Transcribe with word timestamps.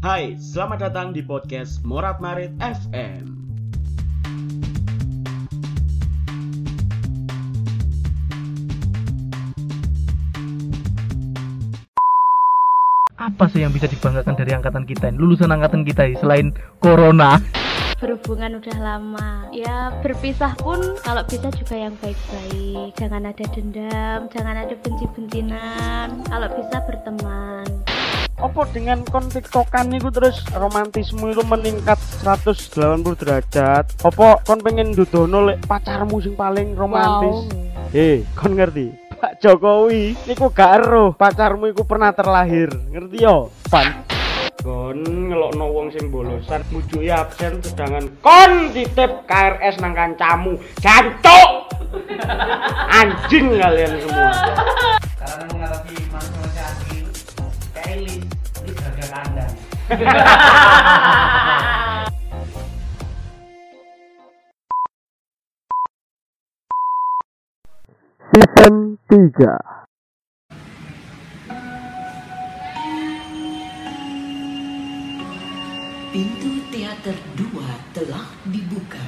Hai, 0.00 0.32
selamat 0.40 0.88
datang 0.88 1.12
di 1.12 1.20
podcast 1.20 1.84
Morat 1.84 2.24
Marit 2.24 2.56
FM. 2.56 3.36
apa 13.20 13.44
sih 13.52 13.60
yang 13.60 13.76
bisa 13.76 13.84
dibanggakan 13.84 14.32
dari 14.40 14.56
angkatan 14.56 14.88
kita 14.88 15.12
ini? 15.12 15.20
Lulusan 15.20 15.52
angkatan 15.52 15.84
kita 15.84 16.08
ini 16.08 16.16
selain 16.16 16.56
corona. 16.80 17.36
Berhubungan 18.00 18.56
udah 18.56 18.76
lama. 18.80 19.52
Ya 19.52 19.92
berpisah 20.00 20.56
pun 20.56 20.80
kalau 21.04 21.20
bisa 21.28 21.52
juga 21.52 21.76
yang 21.76 21.92
baik-baik. 22.00 22.96
Jangan 22.96 23.28
ada 23.28 23.44
dendam 23.52 24.32
jangan 24.32 24.64
ada 24.64 24.72
benci-bencinan. 24.80 26.24
Kalau 26.24 26.48
bisa 26.56 26.76
berteman 26.88 27.79
Apa 28.40 28.64
dengan 28.72 29.04
kon 29.04 29.28
tiktokan 29.28 29.92
niku 29.92 30.08
terus 30.08 30.40
romantisme 30.56 31.28
itu 31.28 31.44
meningkat 31.44 32.00
180 32.24 33.04
derajat? 33.20 33.84
Apa 34.00 34.40
kon 34.48 34.64
pengen 34.64 34.96
dudono 34.96 35.44
lek 35.44 35.60
pacarmu 35.68 36.24
sing 36.24 36.32
paling 36.40 36.72
romantis? 36.72 37.52
Hei, 37.92 38.24
kon 38.32 38.56
ngerti? 38.56 38.96
Pak 39.20 39.44
Jokowi 39.44 40.16
niku 40.24 40.48
gak 40.56 40.80
eruh. 40.80 41.12
Pacarmu 41.12 41.68
iku 41.68 41.84
pernah 41.84 42.16
terlahir. 42.16 42.72
Ngerti 42.88 43.20
yo? 43.20 43.52
Pan. 43.68 44.08
Kon 44.64 45.04
ngelokno 45.04 45.64
wong 45.76 45.92
sing 45.92 46.08
bolosan 46.08 46.64
mujuki 46.72 47.12
absen 47.12 47.60
sedangkan 47.60 48.08
kon 48.24 48.72
titip 48.72 49.28
KRS 49.28 49.84
nang 49.84 49.92
kancamu. 49.92 50.56
Jancuk! 50.80 51.76
Anjing 52.88 53.52
kalian 53.60 54.00
semua. 54.00 54.32
Karena 55.20 55.44
menghadapi 55.52 55.94
manusia 56.08 56.64
asli 56.64 57.00
kandang 57.76 58.29
season 59.90 60.04
3 69.10 69.34
Pintu 76.10 76.50
teater 76.70 77.18
2 77.34 77.50
telah 77.90 78.30
dibuka. 78.46 79.02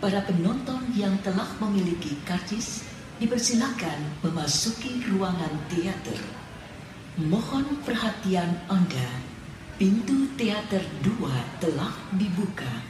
Para 0.00 0.24
penonton 0.24 0.88
yang 0.96 1.20
telah 1.20 1.52
memiliki 1.60 2.16
karcis 2.24 2.80
dipersilakan 3.20 4.24
memasuki 4.24 5.04
ruangan 5.12 5.52
teater. 5.68 6.16
Mohon 7.20 7.76
perhatian 7.84 8.56
Anda. 8.72 9.37
Pintu 9.78 10.26
teater 10.34 10.82
2 11.06 11.62
telah 11.62 11.94
dibuka. 12.18 12.82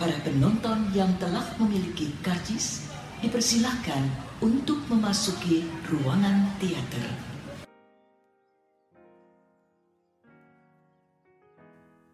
Para 0.00 0.16
penonton 0.24 0.88
yang 0.96 1.12
telah 1.20 1.44
memiliki 1.60 2.08
karcis 2.24 2.88
dipersilakan 3.20 4.08
untuk 4.40 4.80
memasuki 4.88 5.68
ruangan 5.92 6.56
teater. 6.56 7.04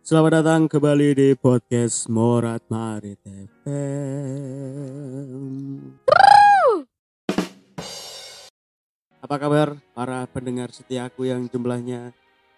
Selamat 0.03 0.43
datang 0.43 0.67
kembali 0.67 1.15
di 1.15 1.39
podcast 1.39 2.11
Morat 2.11 2.67
Marit 2.67 3.23
FM. 3.23 3.71
Apa 9.23 9.39
kabar 9.39 9.79
para 9.95 10.27
pendengar 10.27 10.75
setiaku 10.75 11.31
yang 11.31 11.47
jumlahnya 11.47 12.11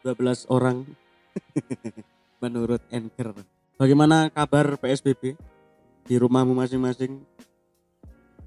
12 0.08 0.48
orang 0.48 0.88
menurut 2.42 2.82
Anchor? 2.90 3.34
Bagaimana 3.80 4.28
kabar 4.28 4.76
PSBB 4.76 5.36
di 6.04 6.14
rumahmu 6.20 6.52
masing-masing? 6.52 7.22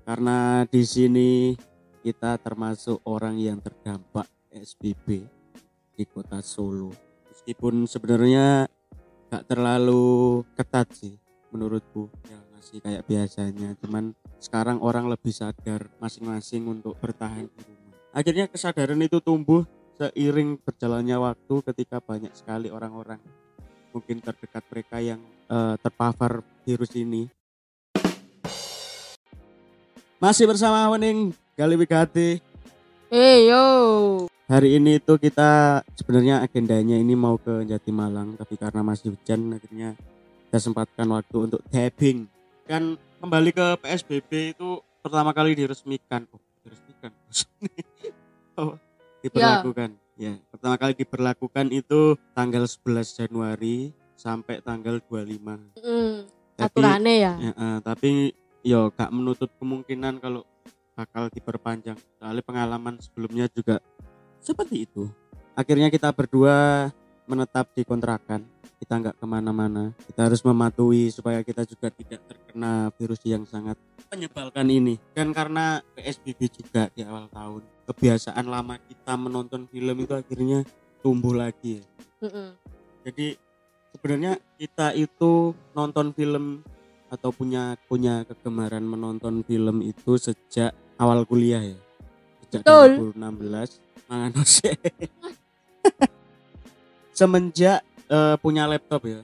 Karena 0.03 0.67
di 0.67 0.83
sini 0.83 1.55
kita 2.03 2.35
termasuk 2.37 2.99
orang 3.07 3.39
yang 3.39 3.57
terdampak 3.63 4.27
PSBB 4.51 5.23
di 5.95 6.03
kota 6.05 6.43
Solo. 6.43 6.91
Meskipun 7.31 7.87
sebenarnya 7.87 8.67
gak 9.33 9.49
terlalu 9.49 10.45
ketat 10.53 10.93
sih 10.93 11.17
menurutku 11.49 12.05
ya 12.29 12.37
masih 12.53 12.77
kayak 12.85 13.01
biasanya 13.09 13.73
cuman 13.81 14.13
sekarang 14.37 14.77
orang 14.77 15.09
lebih 15.09 15.33
sadar 15.33 15.89
masing-masing 15.97 16.69
untuk 16.69 16.93
bertahan 17.01 17.49
di 17.49 17.61
rumah 17.65 17.97
akhirnya 18.13 18.45
kesadaran 18.45 19.01
itu 19.01 19.17
tumbuh 19.21 19.65
seiring 19.97 20.57
berjalannya 20.61 21.17
waktu 21.21 21.55
ketika 21.73 22.01
banyak 22.01 22.33
sekali 22.33 22.73
orang-orang 22.73 23.21
mungkin 23.93 24.19
terdekat 24.19 24.63
mereka 24.73 24.97
yang 24.99 25.21
eh, 25.49 25.75
terpapar 25.77 26.41
virus 26.65 26.93
ini 26.97 27.29
masih 30.17 30.49
bersama 30.49 30.89
Wening 30.89 31.35
Gali 31.53 31.75
Wigati 31.77 32.41
hey 33.13 33.49
yo 33.49 33.65
Hari 34.43 34.75
ini 34.75 34.99
tuh 34.99 35.15
kita 35.17 35.81
sebenarnya 35.95 36.43
agendanya 36.43 36.99
ini 36.99 37.15
mau 37.15 37.39
ke 37.39 37.63
Jatimalang 37.63 38.35
tapi 38.35 38.59
karena 38.59 38.83
masih 38.83 39.15
hujan 39.15 39.55
akhirnya 39.55 39.95
kita 40.53 40.69
sempatkan 40.69 41.09
waktu 41.09 41.49
untuk 41.49 41.63
tapping. 41.71 42.29
Kan 42.69 42.99
kembali 43.23 43.49
ke 43.49 43.81
PSBB 43.81 44.53
itu 44.53 44.83
pertama 45.01 45.33
kali 45.33 45.57
diresmikan. 45.57 46.29
Oh, 46.29 46.43
diresmikan. 46.61 47.11
oh, 48.61 48.77
diberlakukan. 49.23 49.89
Ya. 50.13 50.37
pertama 50.53 50.77
kali 50.77 50.93
diberlakukan 50.93 51.73
itu 51.73 52.13
tanggal 52.37 52.69
11 52.69 53.17
Januari 53.17 53.89
sampai 54.13 54.61
tanggal 54.61 55.01
25. 55.01 55.57
mm, 55.73 56.29
Tapi- 56.53 56.69
aturannya 56.69 57.15
ya 57.17 57.33
Ya, 57.41 57.51
eh, 57.51 57.77
tapi 57.81 58.09
yo 58.61 58.93
gak 58.93 59.09
menutup 59.09 59.49
kemungkinan 59.57 60.21
kalau 60.21 60.45
bakal 60.93 61.33
diperpanjang. 61.33 61.97
Soalnya 62.21 62.43
pengalaman 62.45 63.01
sebelumnya 63.01 63.49
juga 63.49 63.81
seperti 64.37 64.85
itu. 64.85 65.09
Akhirnya 65.57 65.89
kita 65.89 66.13
berdua 66.13 66.89
menetap 67.25 67.71
di 67.75 67.83
kontrakan. 67.87 68.43
Kita 68.79 68.99
nggak 68.99 69.15
ke 69.19 69.25
mana-mana. 69.25 69.95
Kita 69.95 70.27
harus 70.27 70.43
mematuhi 70.43 71.07
supaya 71.07 71.39
kita 71.39 71.63
juga 71.63 71.87
tidak 71.87 72.19
terkena 72.27 72.91
virus 72.99 73.23
yang 73.23 73.47
sangat 73.47 73.79
menyebalkan 74.11 74.67
ini. 74.69 74.99
Dan 75.15 75.31
karena 75.31 75.79
PSBB 75.95 76.39
juga 76.51 76.91
di 76.91 77.01
awal 77.07 77.31
tahun, 77.31 77.61
kebiasaan 77.89 78.45
lama 78.45 78.75
kita 78.77 79.13
menonton 79.15 79.65
film 79.71 79.97
itu 80.03 80.13
akhirnya 80.13 80.67
tumbuh 81.01 81.33
lagi. 81.33 81.81
ya. 82.21 82.53
Jadi 83.03 83.35
sebenarnya 83.95 84.39
kita 84.59 84.95
itu 84.95 85.51
nonton 85.75 86.15
film 86.15 86.63
atau 87.11 87.29
punya 87.29 87.77
punya 87.85 88.25
kegemaran 88.25 88.81
menonton 88.81 89.45
film 89.45 89.85
itu 89.85 90.17
sejak 90.17 90.73
awal 90.97 91.27
kuliah 91.27 91.61
ya. 91.61 91.77
Sejak 92.47 92.61
Betul. 92.65 93.13
2016 93.15 93.79
mangan. 94.09 94.31
Semenjak 97.13 97.79
eh, 98.09 98.35
punya 98.41 98.65
laptop 98.65 99.05
ya. 99.05 99.21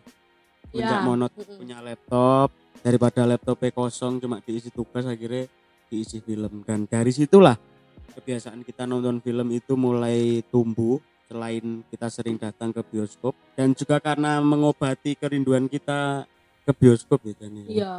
Semenjak 0.69 1.01
Ya. 1.01 1.05
monot 1.05 1.31
Mm-mm. 1.33 1.57
punya 1.57 1.77
laptop 1.81 2.53
daripada 2.79 3.25
laptopnya 3.25 3.73
kosong 3.73 4.21
cuma 4.21 4.39
diisi 4.39 4.69
tugas 4.69 5.03
akhirnya 5.03 5.49
diisi 5.89 6.21
film 6.21 6.61
dan 6.63 6.85
dari 6.85 7.09
situlah 7.09 7.57
kebiasaan 8.13 8.61
kita 8.61 8.85
nonton 8.85 9.17
film 9.19 9.49
itu 9.49 9.73
mulai 9.73 10.45
tumbuh 10.47 11.01
selain 11.25 11.81
kita 11.89 12.07
sering 12.07 12.37
datang 12.37 12.69
ke 12.69 12.81
bioskop 12.85 13.33
dan 13.57 13.73
juga 13.73 13.97
karena 13.97 14.37
mengobati 14.39 15.17
kerinduan 15.17 15.65
kita 15.65 16.23
ke 16.63 16.71
bioskop 16.71 17.19
ya 17.25 17.33
Dani. 17.35 17.61
iya 17.67 17.93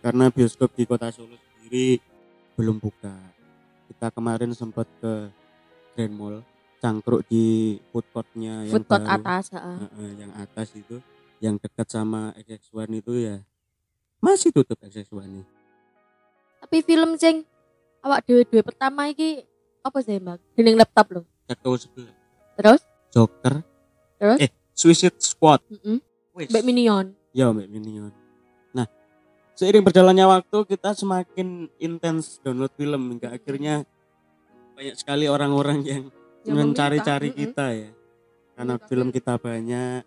karena 0.00 0.30
bioskop 0.30 0.70
di 0.72 0.86
kota 0.86 1.10
Solo 1.10 1.34
sendiri 1.34 1.98
belum 2.54 2.78
buka 2.78 3.12
kita 3.90 4.08
kemarin 4.14 4.54
sempat 4.54 4.86
ke 5.02 5.28
Grand 5.98 6.14
Mall 6.14 6.36
cangkruk 6.78 7.26
di 7.26 7.76
food 7.90 8.06
courtnya 8.14 8.62
yang 8.64 8.74
food 8.78 8.86
court 8.86 9.02
baru. 9.02 9.16
atas 9.18 9.44
heeh. 9.50 9.76
Heeh, 9.82 10.10
yang 10.22 10.32
atas 10.38 10.68
itu 10.74 10.96
yang 11.38 11.54
dekat 11.58 11.86
sama 11.86 12.34
XX1 12.38 12.90
itu 12.98 13.12
ya 13.14 13.36
masih 14.18 14.50
tutup 14.50 14.78
XX1 14.82 15.26
nih 15.26 15.46
tapi 16.58 16.76
film 16.82 17.14
sing 17.14 17.46
awak 18.02 18.26
dewe-dewe 18.26 18.66
pertama 18.66 19.06
iki 19.06 19.46
apa 19.78 19.98
sih 20.02 20.18
mbak 20.18 20.42
dening 20.58 20.74
laptop 20.74 21.06
lo 21.14 21.22
sebelah 21.78 22.14
terus 22.58 22.82
Joker 23.08 23.62
Terus? 24.18 24.38
eh 24.42 24.50
Suicide 24.74 25.18
Squad 25.22 25.62
Mm-mm. 25.70 26.02
Wis. 26.34 26.50
Mbak 26.50 26.64
Minion 26.66 27.06
ya 27.30 27.54
Mbak 27.54 27.70
Minion 27.70 28.10
nah 28.74 28.90
seiring 29.54 29.86
berjalannya 29.86 30.26
waktu 30.26 30.58
kita 30.66 30.98
semakin 30.98 31.70
intens 31.78 32.42
download 32.42 32.74
film 32.74 33.14
hingga 33.14 33.30
akhirnya 33.30 33.86
banyak 34.74 34.94
sekali 34.98 35.30
orang-orang 35.30 35.82
Yang 35.86 36.04
mencari-cari 36.48 37.30
kita 37.36 37.66
ya. 37.76 37.90
Karena 38.58 38.74
Meminta 38.74 38.88
film 38.90 39.08
kita 39.14 39.38
banyak 39.38 40.02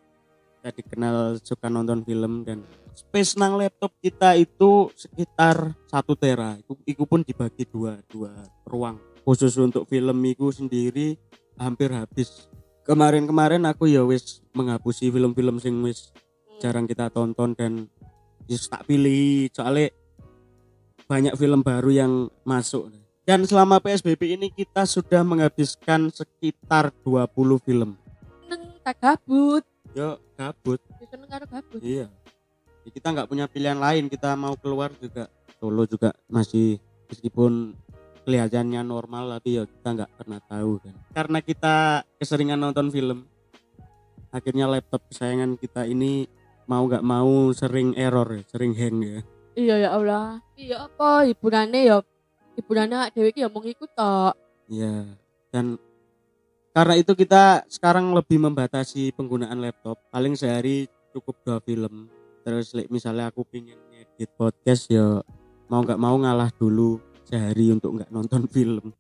kita 0.62 0.70
dikenal 0.78 1.42
suka 1.42 1.74
nonton 1.74 2.06
film 2.06 2.46
dan 2.46 2.62
space 2.94 3.34
nang 3.40 3.58
laptop 3.58 3.96
kita 3.98 4.38
itu 4.38 4.94
sekitar 4.94 5.74
satu 5.90 6.14
tera. 6.14 6.60
Itu, 6.62 6.78
itu 6.86 7.04
pun 7.10 7.26
dibagi 7.26 7.66
dua 7.66 7.98
dua 8.06 8.30
ruang. 8.70 9.02
Khusus 9.26 9.58
untuk 9.58 9.90
film 9.90 10.18
itu 10.28 10.54
sendiri 10.54 11.18
hampir 11.58 11.90
habis. 11.90 12.46
Kemarin-kemarin 12.86 13.66
aku 13.66 13.90
ya 13.90 14.06
wis 14.06 14.46
menghapusi 14.54 15.10
film-film 15.10 15.58
sing 15.58 15.82
wis 15.82 16.14
jarang 16.62 16.86
kita 16.86 17.10
tonton 17.10 17.58
dan 17.58 17.90
wis 18.46 18.70
tak 18.70 18.86
pilih. 18.86 19.50
Soalnya 19.50 19.90
banyak 21.10 21.34
film 21.40 21.66
baru 21.66 21.90
yang 21.90 22.12
masuk 22.46 22.94
dan 23.22 23.46
selama 23.46 23.78
PSBB 23.78 24.36
ini 24.36 24.48
kita 24.50 24.84
sudah 24.84 25.22
menghabiskan 25.22 26.10
sekitar 26.10 26.90
20 27.02 27.28
film 27.60 27.94
Seneng 28.42 28.62
tak 28.82 28.98
gabut. 28.98 29.64
yo 29.92 30.18
gabut 30.34 30.80
Seneng 31.02 31.28
karo 31.28 31.46
gabut. 31.46 31.82
iya 31.82 32.08
Ya, 32.82 32.90
kita 32.90 33.14
nggak 33.14 33.30
punya 33.30 33.46
pilihan 33.46 33.78
lain 33.78 34.10
kita 34.10 34.34
mau 34.34 34.58
keluar 34.58 34.90
juga 34.96 35.30
Solo 35.56 35.86
juga 35.86 36.18
masih 36.26 36.82
meskipun 37.06 37.78
kelihatannya 38.22 38.82
normal 38.82 39.38
tapi 39.38 39.54
ya 39.54 39.70
kita 39.70 39.90
nggak 39.94 40.12
pernah 40.16 40.42
tahu 40.42 40.82
kan 40.82 40.96
karena 41.14 41.40
kita 41.40 41.76
keseringan 42.18 42.58
nonton 42.58 42.90
film 42.90 43.30
akhirnya 44.30 44.66
laptop 44.66 45.06
kesayangan 45.08 45.62
kita 45.62 45.86
ini 45.86 46.26
mau 46.66 46.82
nggak 46.82 47.04
mau 47.04 47.52
sering 47.52 47.94
error 47.94 48.26
ya, 48.32 48.42
sering 48.48 48.74
hang 48.74 48.98
ya 49.00 49.20
Iya 49.52 49.76
ya 49.78 49.90
Allah. 49.92 50.40
Iya 50.56 50.88
apa 50.88 51.28
hiburannya 51.28 51.84
ya 51.84 52.00
hiburannya 52.62 53.10
iki 53.10 53.42
ya 53.42 53.50
mung 53.50 53.66
iku 53.66 53.90
tok. 53.90 54.38
Iya. 54.70 55.18
Dan 55.50 55.82
karena 56.72 56.96
itu 56.96 57.18
kita 57.18 57.66
sekarang 57.68 58.14
lebih 58.14 58.38
membatasi 58.38 59.12
penggunaan 59.18 59.58
laptop. 59.58 59.98
Paling 60.14 60.38
sehari 60.38 60.86
cukup 61.12 61.36
dua 61.42 61.58
film. 61.60 62.08
Terus 62.46 62.78
like, 62.78 62.94
misalnya 62.94 63.34
aku 63.34 63.42
pingin 63.44 63.82
edit 63.92 64.30
podcast 64.38 64.88
ya 64.88 65.20
mau 65.68 65.82
nggak 65.82 66.00
mau 66.00 66.16
ngalah 66.22 66.54
dulu 66.56 67.02
sehari 67.26 67.74
untuk 67.74 67.98
nggak 67.98 68.14
nonton 68.14 68.46
film. 68.54 68.94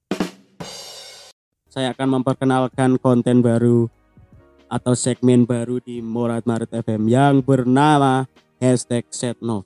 Saya 1.71 1.95
akan 1.95 2.19
memperkenalkan 2.19 2.99
konten 2.99 3.39
baru 3.39 3.87
atau 4.67 4.91
segmen 4.91 5.47
baru 5.47 5.79
di 5.79 6.03
Morat 6.03 6.43
Marit 6.43 6.71
FM 6.71 7.07
yang 7.07 7.39
bernama 7.39 8.27
hashtag 8.59 9.07
setnov. 9.11 9.63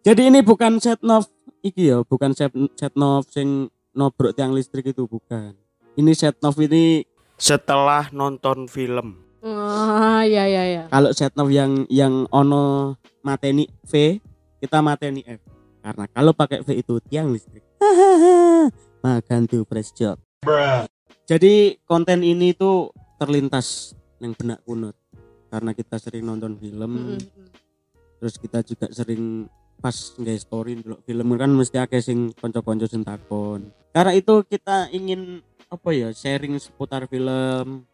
Jadi 0.00 0.32
ini 0.32 0.40
bukan 0.40 0.80
setnov 0.80 1.28
iki 1.60 1.92
ya, 1.92 2.02
bukan 2.04 2.32
set 2.32 2.52
setnov 2.76 3.28
sing 3.28 3.68
nobrok 3.94 4.36
tiang 4.36 4.52
listrik 4.52 4.92
itu 4.92 5.04
bukan. 5.06 5.54
Ini 5.96 6.12
setnov 6.14 6.56
ini 6.60 7.04
setelah 7.40 8.08
nonton 8.12 8.68
film. 8.68 9.20
Ah 9.40 10.20
iya 10.22 10.44
iya 10.44 10.62
iya. 10.68 10.82
Kalau 10.92 11.10
setnov 11.16 11.48
yang 11.48 11.88
yang 11.88 12.28
ono 12.28 12.96
mateni 13.24 13.68
V, 13.88 14.20
kita 14.60 14.84
mateni 14.84 15.24
F. 15.24 15.40
Karena 15.80 16.04
kalau 16.12 16.32
pakai 16.36 16.60
V 16.60 16.76
itu 16.76 17.00
tiang 17.08 17.32
listrik. 17.32 17.64
Makan 19.04 19.48
tuh 19.48 19.64
press 19.64 19.96
job. 19.96 20.20
Jadi 21.24 21.80
konten 21.88 22.20
ini 22.20 22.52
tuh 22.52 22.92
terlintas 23.16 23.96
yang 24.20 24.36
benak 24.36 24.60
kunut 24.64 24.96
karena 25.50 25.74
kita 25.74 25.98
sering 25.98 26.24
nonton 26.24 26.54
film, 26.56 27.18
Mm-mm. 27.18 27.18
terus 28.22 28.38
kita 28.38 28.62
juga 28.62 28.86
sering 28.94 29.50
pas 29.80 29.92
nggak 29.92 30.38
story 30.38 30.78
dulu 30.78 31.00
film 31.02 31.26
kan 31.34 31.50
mesti 31.50 31.80
akeh 31.80 32.04
sing 32.04 32.36
konco-konco 32.36 32.84
sing 32.84 33.00
takon. 33.02 33.72
Karena 33.90 34.12
itu 34.14 34.44
kita 34.44 34.92
ingin 34.92 35.40
apa 35.66 35.90
ya 35.90 36.12
sharing 36.12 36.60
seputar 36.60 37.08
film, 37.08 37.88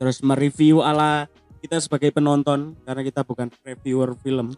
terus 0.00 0.24
mereview 0.24 0.80
ala 0.80 1.28
kita 1.60 1.78
sebagai 1.78 2.10
penonton 2.10 2.74
karena 2.82 3.02
kita 3.04 3.20
bukan 3.22 3.52
reviewer 3.62 4.16
film, 4.18 4.56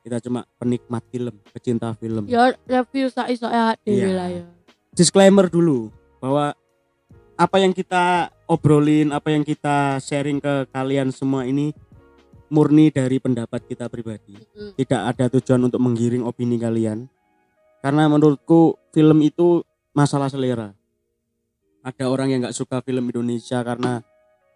kita 0.00 0.22
cuma 0.24 0.48
penikmat 0.56 1.04
film, 1.12 1.34
pecinta 1.52 1.92
film. 1.98 2.24
Ya 2.26 2.56
review 2.66 3.12
awake 3.12 3.82
dhewe 3.84 4.08
Iya. 4.08 4.16
lah 4.16 4.28
ya. 4.32 4.44
disclaimer 4.90 5.46
dulu 5.46 5.92
bahwa 6.18 6.50
apa 7.38 7.56
yang 7.62 7.70
kita 7.70 8.28
obrolin, 8.44 9.14
apa 9.14 9.30
yang 9.30 9.46
kita 9.46 9.96
sharing 10.02 10.42
ke 10.42 10.66
kalian 10.74 11.14
semua 11.14 11.46
ini 11.46 11.70
murni 12.50 12.90
dari 12.90 13.22
pendapat 13.22 13.64
kita 13.64 13.86
pribadi. 13.86 14.34
Mm. 14.36 14.74
Tidak 14.76 15.00
ada 15.00 15.30
tujuan 15.30 15.70
untuk 15.70 15.80
menggiring 15.80 16.26
opini 16.26 16.58
kalian. 16.58 17.06
Karena 17.80 18.10
menurutku 18.10 18.76
film 18.92 19.24
itu 19.24 19.64
masalah 19.96 20.28
selera. 20.28 20.74
Ada 21.80 22.12
orang 22.12 22.28
yang 22.28 22.44
nggak 22.44 22.58
suka 22.58 22.84
film 22.84 23.08
Indonesia 23.08 23.64
karena 23.64 24.04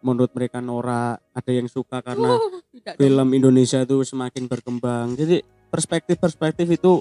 menurut 0.05 0.29
mereka 0.37 0.61
norak, 0.61 1.25
ada 1.33 1.51
yang 1.55 1.65
suka 1.65 2.05
karena 2.05 2.37
dong. 2.37 3.01
film 3.01 3.29
Indonesia 3.33 3.81
itu 3.81 4.05
semakin 4.05 4.45
berkembang. 4.45 5.17
Jadi 5.17 5.41
perspektif-perspektif 5.73 6.69
itu 6.69 7.01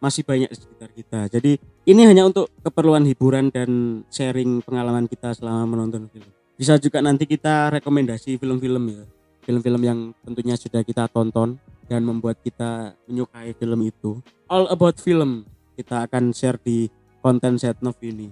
masih 0.00 0.22
banyak 0.22 0.48
di 0.48 0.56
sekitar 0.56 0.90
kita. 0.94 1.20
Jadi 1.28 1.58
ini 1.90 2.02
hanya 2.06 2.24
untuk 2.24 2.48
keperluan 2.62 3.04
hiburan 3.04 3.50
dan 3.50 4.02
sharing 4.08 4.62
pengalaman 4.62 5.10
kita 5.10 5.34
selama 5.34 5.76
menonton 5.76 6.06
film. 6.08 6.30
Bisa 6.56 6.78
juga 6.78 7.04
nanti 7.04 7.26
kita 7.26 7.74
rekomendasi 7.80 8.38
film-film 8.40 8.84
ya. 8.88 9.04
Film-film 9.44 9.82
yang 9.82 9.98
tentunya 10.22 10.54
sudah 10.54 10.84
kita 10.84 11.08
tonton 11.08 11.56
dan 11.90 12.06
membuat 12.06 12.38
kita 12.44 12.94
menyukai 13.08 13.56
film 13.56 13.80
itu. 13.82 14.20
All 14.46 14.70
about 14.70 15.00
film 15.00 15.48
kita 15.74 16.06
akan 16.06 16.30
share 16.30 16.60
di 16.60 16.86
konten 17.24 17.56
Setnov 17.56 17.96
ini. 18.04 18.28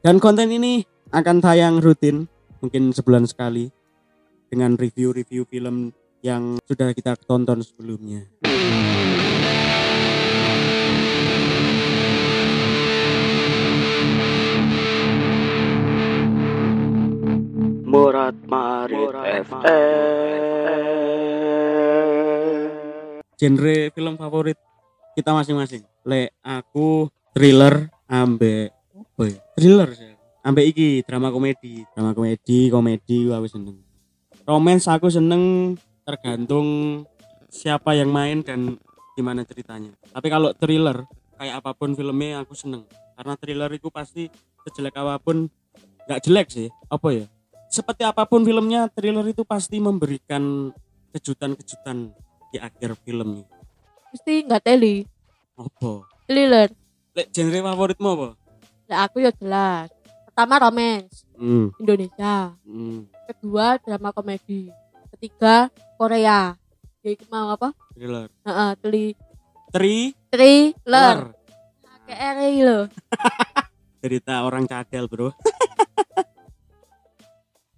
Dan 0.00 0.18
konten 0.18 0.48
ini 0.50 0.82
akan 1.12 1.38
tayang 1.38 1.78
rutin 1.78 2.26
mungkin 2.58 2.90
sebulan 2.90 3.28
sekali 3.28 3.68
dengan 4.48 4.74
review-review 4.78 5.46
film 5.46 5.92
yang 6.24 6.58
sudah 6.66 6.90
kita 6.96 7.14
tonton 7.26 7.62
sebelumnya. 7.62 8.26
Murat 17.96 18.36
Marit 18.44 19.08
Genre 23.40 23.76
film 23.88 24.14
favorit 24.20 24.60
kita 25.16 25.32
masing-masing. 25.32 25.80
Le 26.04 26.28
aku 26.44 27.08
thriller 27.32 27.88
ambe 28.04 28.68
apa 28.92 29.22
ya? 29.32 29.40
Thriller 29.56 29.88
sih. 29.96 30.12
Ambe 30.44 30.68
iki 30.68 31.08
drama 31.08 31.32
komedi, 31.32 31.88
drama 31.96 32.12
komedi, 32.12 32.68
komedi 32.68 33.32
aku 33.32 33.48
seneng. 33.48 33.80
Romance 34.44 34.92
aku 34.92 35.08
seneng 35.08 35.72
tergantung 36.04 37.00
siapa 37.48 37.96
yang 37.96 38.12
main 38.12 38.44
dan 38.44 38.76
gimana 39.16 39.40
ceritanya. 39.48 39.96
Tapi 40.12 40.28
kalau 40.28 40.52
thriller 40.52 41.08
kayak 41.40 41.64
apa 41.64 41.72
pun 41.72 41.96
filmnya 41.96 42.44
aku 42.44 42.52
seneng. 42.52 42.84
Karena 43.16 43.40
thriller 43.40 43.72
itu 43.72 43.88
pasti 43.88 44.28
sejelek 44.68 45.00
apa 45.00 45.16
pun 45.16 45.48
nggak 46.04 46.20
jelek 46.20 46.52
sih. 46.52 46.68
Apa 46.92 47.24
ya? 47.24 47.24
Seperti 47.76 48.08
apa 48.08 48.24
pun 48.24 48.40
filmnya, 48.40 48.88
thriller 48.88 49.28
itu 49.28 49.44
pasti 49.44 49.76
memberikan 49.76 50.72
kejutan-kejutan 51.12 52.08
di 52.48 52.56
akhir 52.56 52.96
filmnya. 53.04 53.44
Mesti 54.08 54.48
nggak 54.48 54.64
teli. 54.64 55.04
Apa? 55.52 56.08
Thriller. 56.24 56.72
Lek 57.12 57.28
genre 57.28 57.60
favoritmu 57.60 58.08
apa? 58.08 58.28
Lah 58.88 58.98
aku 59.04 59.20
ya 59.20 59.28
jelas. 59.36 59.92
Pertama 60.24 60.56
romance 60.56 61.28
Hmm. 61.36 61.68
Indonesia. 61.76 62.56
hmm. 62.64 63.12
Kedua 63.28 63.76
drama 63.76 64.08
komedi. 64.08 64.72
Ketiga 65.12 65.68
Korea. 66.00 66.56
Ya 67.04 67.10
iku 67.12 67.28
mau 67.28 67.52
apa? 67.52 67.76
Thriller. 67.92 68.32
Heeh, 68.40 68.70
teli 68.80 69.06
Tri 69.68 70.16
thriller. 70.32 71.36
KR 72.08 72.36
iki 72.40 72.62
lho. 72.64 72.80
cerita 74.00 74.46
orang 74.46 74.64
cadel 74.64 75.10
bro 75.10 75.34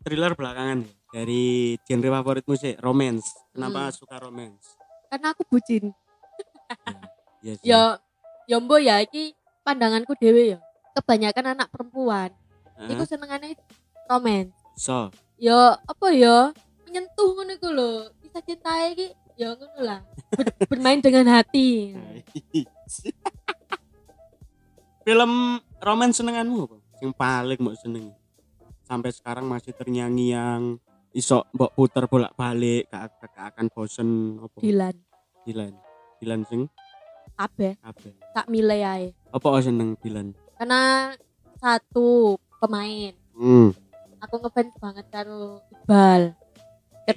thriller 0.08 0.32
belakangan 0.32 0.78
ya. 0.80 0.90
dari 1.10 1.44
genre 1.84 2.08
favoritmu 2.10 2.54
sih 2.54 2.74
romance 2.78 3.28
kenapa 3.50 3.86
Hmm. 3.86 3.94
suka 3.94 4.16
romance 4.18 4.64
Karena 5.06 5.26
aku 5.30 5.42
bucin. 5.46 5.84
ya 7.40 7.52
sih. 7.56 7.64
Ya 7.64 7.80
ya 8.44 8.56
mbok 8.56 8.76
ya 8.78 9.00
iki 9.00 9.32
pandanganku 9.62 10.12
dhewe 10.14 10.52
ya. 10.52 10.58
Kebanyakan 10.92 11.54
anak 11.54 11.68
perempuan 11.68 12.32
Hah? 12.74 12.88
iku 12.88 13.04
senengane 13.04 13.56
romance. 14.04 14.52
so 14.74 15.08
Ya 15.36 15.76
apa 15.78 16.08
ya? 16.10 16.50
Menyentuh 16.82 17.28
ngono 17.30 17.52
iku 17.52 17.68
lho. 17.68 17.90
Kisah 18.18 18.42
cinta 18.42 18.72
iki 18.86 19.08
ya 19.34 19.52
ngono 19.52 19.78
lah. 19.78 20.00
Ber- 20.30 20.56
bermain 20.72 20.98
dengan 20.98 21.24
hati. 21.30 21.94
film 25.04 25.32
romance 25.78 26.20
senenganmu 26.20 26.58
apa 26.64 26.76
yang 27.00 27.12
paling 27.12 27.56
mau 27.58 27.72
seneng 27.74 28.12
sampai 28.88 29.12
sekarang 29.12 29.44
masih 29.44 29.76
terngiang-ngiang. 29.76 30.80
Iso 31.12 31.44
mbok 31.52 31.76
puter 31.76 32.08
bolak-balik 32.08 32.88
gak, 32.88 33.20
gak 33.20 33.52
akan 33.52 33.66
bosen 33.68 34.40
apa? 34.40 34.58
Dilan. 34.64 34.96
Dilan. 35.44 35.72
Dilan 36.20 36.40
sing? 36.48 36.62
Kabeh. 37.36 37.76
Apa 37.84 38.08
tak 38.32 38.46
milih 38.48 38.80
ae. 38.82 39.12
apa 39.28 39.48
seneng 39.60 39.94
Dilan? 40.00 40.32
Karena 40.56 41.12
satu 41.60 42.40
pemain. 42.58 43.12
Hmm. 43.38 43.70
aku 44.18 44.34
ngefans 44.42 44.74
banget 44.82 45.06
karo 45.12 45.62
Iqbal. 45.70 46.34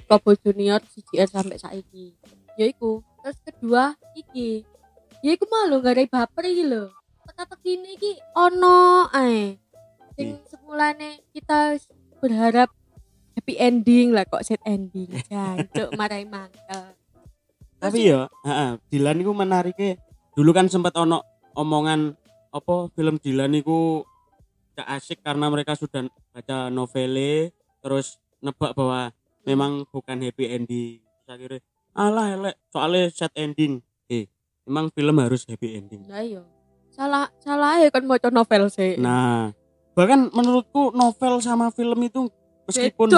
Kobo 0.08 0.32
Junior 0.40 0.80
CGR 0.88 1.28
sampai 1.28 1.60
saiki. 1.60 2.16
Ya 2.56 2.64
iku. 2.68 3.04
Terus 3.20 3.38
kedua 3.44 3.92
iki. 4.16 4.64
Ya 5.20 5.36
iku 5.36 5.44
malu 5.48 5.84
gak 5.84 6.00
ada 6.00 6.04
baper 6.08 6.48
iki 6.48 6.64
lho. 6.64 6.88
Teka-teki 7.28 7.70
ini 7.76 7.88
iki 7.96 8.12
ono 8.32 9.08
ae 9.12 9.62
sing 10.22 10.38
semula 10.46 10.94
mulane 10.94 11.10
kita 11.34 11.76
berharap 12.22 12.70
happy 13.34 13.54
ending 13.58 14.14
lah 14.14 14.24
kok 14.24 14.46
sad 14.46 14.62
ending 14.62 15.10
jancuk 15.30 15.90
marahi 15.98 16.24
mangkel 16.24 16.94
Tapi 17.82 18.14
ya, 18.14 18.30
heeh, 18.46 18.78
Dilan 18.94 19.18
iku 19.26 19.34
menariknya 19.34 19.98
dulu 20.38 20.54
kan 20.54 20.70
sempat 20.70 20.94
ono 20.94 21.18
omongan 21.58 22.14
apa 22.54 22.86
film 22.94 23.18
Dilan 23.18 23.58
iku 23.58 24.06
gak 24.78 24.86
asik 24.86 25.18
karena 25.20 25.50
mereka 25.50 25.74
sudah 25.74 26.06
baca 26.30 26.70
novele 26.70 27.50
terus 27.82 28.22
nebak 28.38 28.78
bahwa 28.78 29.10
memang 29.42 29.82
bukan 29.90 30.22
happy 30.22 30.46
ending. 30.46 31.02
Akhirnya 31.26 31.58
alah 31.98 32.26
elek 32.38 32.56
soalnya 32.70 33.10
sad 33.10 33.34
ending. 33.34 33.82
Eh, 34.06 34.30
memang 34.62 34.94
film 34.94 35.18
harus 35.18 35.42
happy 35.50 35.74
ending. 35.74 36.06
lah 36.06 36.22
iya 36.22 36.42
salah 36.92 37.32
salah 37.40 37.80
ya 37.80 37.88
kan 37.88 38.04
maca 38.04 38.28
novel 38.28 38.68
sih 38.68 39.00
Nah, 39.00 39.50
bahkan 39.92 40.28
menurutku 40.32 40.92
novel 40.92 41.40
sama 41.44 41.68
film 41.72 41.98
itu 42.04 42.28
meskipun. 42.68 43.08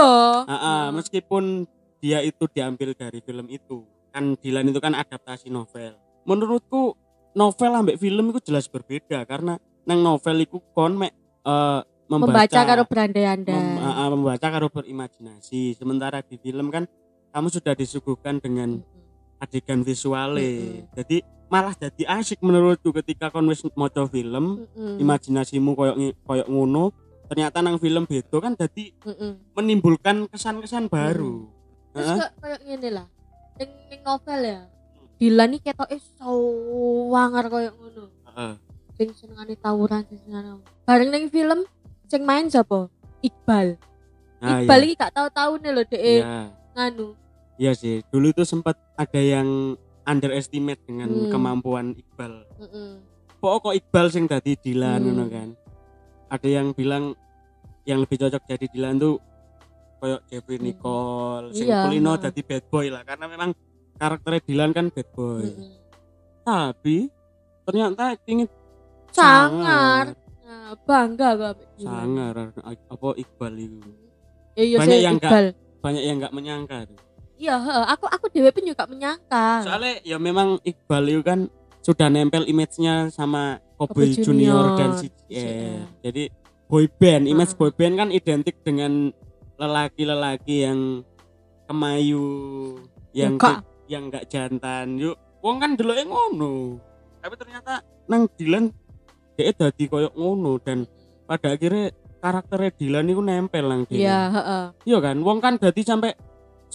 Ah, 0.47 0.55
ah, 0.55 0.85
meskipun 0.91 1.69
dia 2.03 2.21
itu 2.21 2.45
diambil 2.51 2.93
dari 2.93 3.23
film 3.25 3.47
itu. 3.49 3.87
Kan 4.15 4.39
Dilan 4.39 4.71
itu 4.71 4.79
kan 4.79 4.95
adaptasi 4.95 5.51
novel. 5.51 5.99
Menurutku 6.25 6.95
novel 7.35 7.71
ambek 7.75 7.99
film 7.99 8.31
itu 8.31 8.41
jelas 8.47 8.71
berbeda 8.71 9.27
karena 9.27 9.59
nang 9.85 10.01
novel 10.01 10.37
itu 10.41 10.63
kon 10.73 10.97
mek 10.97 11.13
eh, 11.45 11.81
membaca 12.09 12.31
membaca 12.31 12.61
karo 12.63 12.83
berandai 12.87 13.27
anda 13.27 13.53
mem- 13.53 13.81
ah, 13.81 14.09
membaca 14.09 14.47
karo 14.47 14.67
berimajinasi. 14.71 15.75
Sementara 15.77 16.23
di 16.23 16.39
film 16.39 16.71
kan 16.71 16.87
kamu 17.35 17.49
sudah 17.51 17.75
disuguhkan 17.75 18.39
dengan 18.39 18.79
adegan 19.45 19.85
visuale. 19.85 20.85
Jadi 20.97 21.21
malah 21.53 21.77
jadi 21.77 22.19
asik 22.19 22.41
menurutku 22.41 22.91
ketika 22.91 23.31
kon 23.31 23.47
wis 23.47 23.63
maca 23.77 24.09
film 24.09 24.65
imajinasimu 24.75 25.77
koyok 25.77 25.97
koyok 26.25 26.49
ngono 26.51 26.91
ternyata 27.31 27.63
nang 27.63 27.79
film 27.79 28.05
beda 28.09 28.37
kan 28.41 28.53
jadi 28.59 28.91
menimbulkan 29.55 30.27
kesan-kesan 30.33 30.89
baru. 30.91 31.47
Terus 31.95 32.09
Heeh. 32.11 32.19
kok 32.19 32.31
kayak 32.43 32.61
gini 32.67 32.89
lah 32.91 33.07
ning, 33.55 33.71
ning 33.87 34.01
novel 34.03 34.41
ya 34.43 34.61
Dilan 35.15 35.55
nih 35.55 35.61
ketoke 35.63 35.95
sawangar 36.19 37.47
koyo 37.47 37.71
ngono. 37.77 38.05
Heeh. 38.35 38.55
sing 38.95 39.11
senengane 39.11 39.59
tawuran 39.59 40.07
sing 40.07 40.19
senengane 40.23 40.63
bareng 40.87 41.11
ning 41.11 41.27
film 41.31 41.67
sing 42.11 42.23
main 42.27 42.47
siapa? 42.51 42.91
Iqbal. 43.25 43.79
Nah, 44.43 44.61
Iqbal 44.63 44.81
iya. 44.85 44.87
iki 44.91 45.01
gak 45.01 45.13
tau 45.17 45.29
tahu 45.33 45.53
nih 45.63 45.71
loh 45.73 45.85
dek. 45.87 46.03
Iya. 46.03 46.51
nganu. 46.75 47.09
Iya 47.55 47.73
sih, 47.79 48.03
dulu 48.11 48.35
itu 48.35 48.43
sempat 48.43 48.75
ada 48.95 49.21
yang 49.21 49.75
underestimate 50.05 50.81
dengan 50.85 51.09
Hmm. 51.09 51.31
kemampuan 51.31 51.93
Iqbal. 51.93 52.45
Heeh. 52.61 52.91
Pokok 53.37 53.59
kok 53.63 53.75
Iqbal 53.75 54.07
sing 54.09 54.25
tadi 54.25 54.55
Dilan 54.55 55.01
Hmm. 55.01 55.07
ngono 55.11 55.25
kan. 55.27 55.49
Ada 56.29 56.49
yang 56.51 56.73
bilang 56.73 57.13
yang 57.85 58.01
lebih 58.01 58.17
cocok 58.19 58.43
jadi 58.45 58.67
Dilan 58.69 58.97
tuh 58.97 59.17
koyok 59.99 60.23
Jeffrey 60.27 60.57
Hmm. 60.57 60.67
Nicole, 60.67 61.47
sing 61.53 61.67
Iya, 61.67 61.85
kulino 61.85 62.13
jadi 62.17 62.41
bad 62.43 62.65
boy 62.69 62.87
lah 62.89 63.03
karena 63.03 63.27
memang 63.27 63.51
karakternya 63.95 64.43
Dilan 64.43 64.71
kan 64.71 64.87
bad 64.89 65.09
boy. 65.11 65.43
Heeh. 65.43 65.73
Tapi 66.43 66.97
ternyata 67.65 68.13
actingnya 68.13 68.47
sangar 69.11 70.13
nah, 70.45 70.77
bangga 70.79 71.29
Dilan. 71.35 71.57
sangar 71.81 72.35
apa 72.69 73.09
Iqbal 73.17 73.55
itu. 73.57 73.81
ya 74.55 74.63
iya 74.63 74.77
Banyak 74.79 75.01
yang 75.01 75.17
gak- 75.17 75.33
Iqbal 75.33 75.47
Banyak 75.81 76.03
yang 76.03 76.17
nggak 76.17 76.33
menyangka 76.33 76.79
tuh. 76.87 77.01
Iya 77.45 77.57
aku 77.93 78.09
aku 78.09 78.27
dewe 78.33 78.49
pun 78.49 78.65
juga 78.65 78.89
menyangka 78.89 79.69
Soalnya 79.69 80.01
ya 80.01 80.17
memang 80.17 80.57
Iqbal 80.65 81.05
itu 81.13 81.21
kan 81.21 81.53
sudah 81.85 82.09
nempel 82.09 82.49
image-nya 82.49 83.13
sama 83.13 83.61
Kobe 83.77 84.09
Kobe 84.09 84.17
Junior, 84.17 84.25
Junior, 84.25 84.67
dan 84.81 84.91
CCR. 84.97 85.13
CCR. 85.29 85.81
Jadi 86.01 86.25
boy 86.65 86.89
band, 86.89 87.29
image 87.29 87.53
Ah. 87.53 87.59
boy 87.61 87.71
band 87.77 87.95
kan 88.01 88.09
identik 88.09 88.57
dengan 88.65 89.13
lelaki-lelaki 89.61 90.65
yang 90.65 91.05
kemayu, 91.69 92.25
yang 93.13 93.37
yang 93.85 94.09
enggak 94.09 94.25
jantan. 94.33 94.97
Yuk, 94.97 95.17
wong 95.45 95.61
kan 95.61 95.77
dulu 95.77 95.93
ngono. 95.93 96.81
Tapi 97.21 97.35
ternyata 97.37 97.85
nang 98.09 98.25
Dilan 98.33 98.73
dia 99.37 99.53
dadi 99.53 99.85
koyok 99.85 100.15
ngono 100.17 100.57
dan 100.65 100.89
pada 101.29 101.53
akhirnya 101.53 101.93
karakternya 102.21 102.71
Dilan 102.81 103.13
itu 103.13 103.21
nempel 103.21 103.65
nang 103.69 103.83
dia. 103.85 103.99
iya 104.01 104.21
heeh. 104.33 104.65
Iya 104.89 104.99
kan, 105.05 105.17
wong 105.21 105.39
kan 105.45 105.61
dadi 105.61 105.85
sampai 105.85 106.17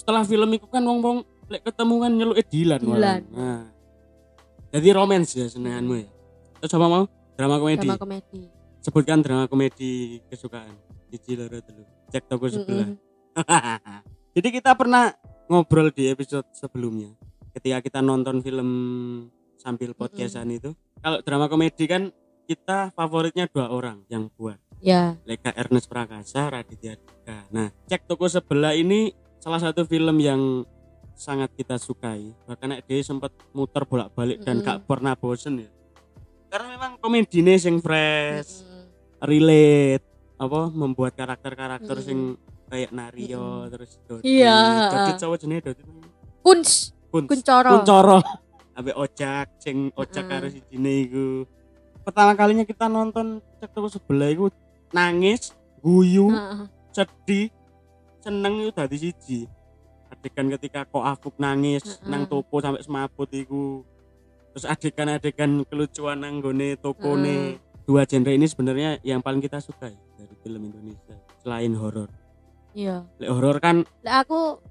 setelah 0.00 0.24
film 0.24 0.48
itu 0.56 0.64
kan 0.64 0.80
wong-wong 0.80 1.28
lek 1.52 1.60
ketemu 1.68 1.94
kan 2.00 2.12
nyeluk 2.16 2.36
Dilan. 2.48 2.80
Dilan. 2.80 3.20
Nah. 3.36 3.62
Jadi 4.72 4.88
romance 4.96 5.36
ya 5.36 5.44
senenganmu 5.44 5.94
ya. 6.00 6.08
Terus 6.64 6.72
apa 6.72 6.86
mau? 6.88 7.04
Drama 7.36 7.60
komedi. 7.60 7.84
drama 7.84 8.00
komedi 8.00 8.40
Sebutkan 8.80 9.20
drama 9.20 9.44
komedi 9.44 10.24
kesukaan. 10.32 10.72
Cici 11.12 11.36
loro 11.36 11.60
telu. 11.60 11.84
Cek 12.08 12.24
toko 12.32 12.48
sebelah. 12.48 12.88
Mm-mm. 12.88 14.00
Jadi 14.40 14.48
kita 14.56 14.72
pernah 14.72 15.12
ngobrol 15.52 15.92
di 15.92 16.08
episode 16.08 16.48
sebelumnya 16.56 17.12
ketika 17.52 17.82
kita 17.82 18.00
nonton 18.00 18.40
film 18.40 18.70
sambil 19.60 19.92
podcastan 19.92 20.48
itu. 20.54 20.72
Kalau 21.02 21.20
drama 21.20 21.50
komedi 21.50 21.84
kan 21.84 22.08
kita 22.48 22.94
favoritnya 22.96 23.50
dua 23.52 23.68
orang 23.68 24.06
yang 24.08 24.32
buat. 24.32 24.56
ya 24.80 25.12
Leka 25.28 25.52
Ernest 25.60 25.92
Prakasa, 25.92 26.48
Raditya 26.48 26.96
Dika. 26.96 27.44
Nah, 27.52 27.68
cek 27.84 28.08
toko 28.08 28.24
sebelah 28.32 28.72
ini 28.72 29.12
salah 29.40 29.58
satu 29.58 29.88
film 29.88 30.20
yang 30.20 30.62
sangat 31.16 31.52
kita 31.56 31.76
sukai. 31.80 32.32
Bahkan 32.46 32.84
dia 32.84 33.00
sempat 33.00 33.32
muter 33.56 33.82
bolak-balik 33.88 34.44
dan 34.44 34.60
Mm-mm. 34.60 34.68
gak 34.68 34.78
pernah 34.84 35.16
bosen 35.16 35.64
ya. 35.64 35.70
Karena 36.52 36.76
memang 36.76 36.92
komedinya 37.00 37.56
sing 37.56 37.80
fresh, 37.80 38.64
Mm-mm. 38.64 38.84
relate, 39.24 40.04
apa 40.40 40.72
membuat 40.72 41.16
karakter-karakter 41.16 41.96
Mm-mm. 42.00 42.08
sing 42.08 42.18
kayak 42.70 42.94
Nario 42.94 43.66
terus 43.68 43.98
Dodi. 44.06 44.40
Iya. 44.40 44.58
Dodi 44.92 45.12
cowok 45.18 45.36
jenenge 45.40 45.62
Dodi. 45.72 45.82
Kunz 46.40 46.94
Kun. 47.10 47.26
Kuncoro 47.26 47.70
Kuncoro. 47.82 48.18
Ambek 48.78 48.96
Ojak 48.96 49.46
sing 49.60 49.90
Ojak 49.98 50.24
Mm-mm. 50.24 50.32
karo 50.32 50.46
si 50.48 50.60
Dine 50.70 50.92
iku. 51.04 51.44
Pertama 52.00 52.32
kalinya 52.32 52.64
kita 52.64 52.88
nonton 52.88 53.44
cek 53.60 53.76
toko 53.76 53.92
sebelah 53.92 54.32
iku 54.32 54.48
nangis, 54.90 55.52
guyu, 55.84 56.32
sedih, 56.96 57.52
seneng 58.20 58.60
itu 58.60 58.70
dadi 58.70 58.96
siji. 58.96 59.40
Adegan 60.08 60.50
ketika 60.50 60.84
kok 60.84 61.00
Afuk 61.00 61.34
nangis 61.36 61.82
Heeh. 61.86 62.06
nang 62.06 62.24
toko 62.24 62.58
sampai 62.58 62.82
semaput 62.82 63.30
iku. 63.30 63.82
Terus 64.50 64.66
adegan-adegan 64.66 65.62
kelucuan 65.64 66.18
nang 66.18 66.38
gone 66.38 66.74
tokone. 66.76 67.56
Dua 67.82 68.02
genre 68.04 68.30
ini 68.30 68.44
sebenarnya 68.44 68.98
yang 69.00 69.18
paling 69.18 69.38
kita 69.38 69.58
sukai 69.58 69.94
dari 70.14 70.34
film 70.38 70.62
Indonesia 70.64 71.16
selain 71.40 71.74
horor. 71.74 72.06
iya 72.70 73.02
Lek 73.16 73.26
horor 73.28 73.58
kan 73.58 73.82
Lek 73.98 74.14
aku 74.20 74.62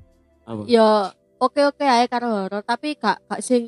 apa? 0.45 0.63
ya 0.63 1.11
oke 1.35 1.59
oke 1.65 1.83
aja 1.83 2.07
karo 2.07 2.31
horor 2.31 2.63
tapi 2.63 2.95
gak 2.95 3.19
gak 3.27 3.43
sing 3.43 3.67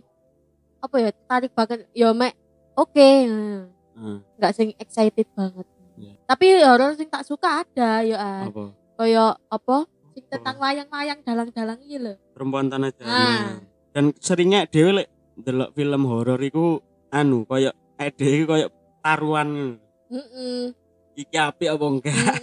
apa 0.79 0.95
ya 0.97 1.09
tarik 1.25 1.51
banget 1.51 1.83
ya 1.91 2.09
mek 2.11 2.31
oke. 2.73 2.95
Heeh, 2.95 4.17
nggak 4.37 4.53
sing 4.55 4.71
excited 4.77 5.27
banget 5.31 5.67
Iya. 5.99 6.15
tapi 6.23 6.45
horor 6.57 6.95
sing 6.95 7.05
tak 7.05 7.21
suka 7.21 7.61
ada 7.61 8.01
ya 8.01 8.47
apa? 8.47 8.71
Kaya 9.01 9.25
apa 9.49 9.77
sing 10.13 10.25
tentang 10.27 10.57
layang-layang 10.57 11.19
dalang-dalang 11.21 11.79
iki 11.81 11.97
lho 11.97 12.13
Perempuan 12.31 12.69
tanah 12.69 12.93
Ah. 12.93 12.97
jana. 12.99 13.57
Dan 13.89 14.05
seringnya 14.15 14.63
dhewe 14.63 14.91
lek 14.95 15.07
delok 15.35 15.73
film 15.73 16.05
horor 16.05 16.37
iku 16.39 16.77
anu 17.09 17.43
koyo 17.43 17.69
ade 17.97 18.21
iku 18.31 18.45
koyo 18.47 18.67
taruhan 19.01 19.81
Heeh. 20.07 20.69
iki 21.13 21.33
apik 21.33 21.67
apa 21.67 21.85
enggak. 21.87 22.37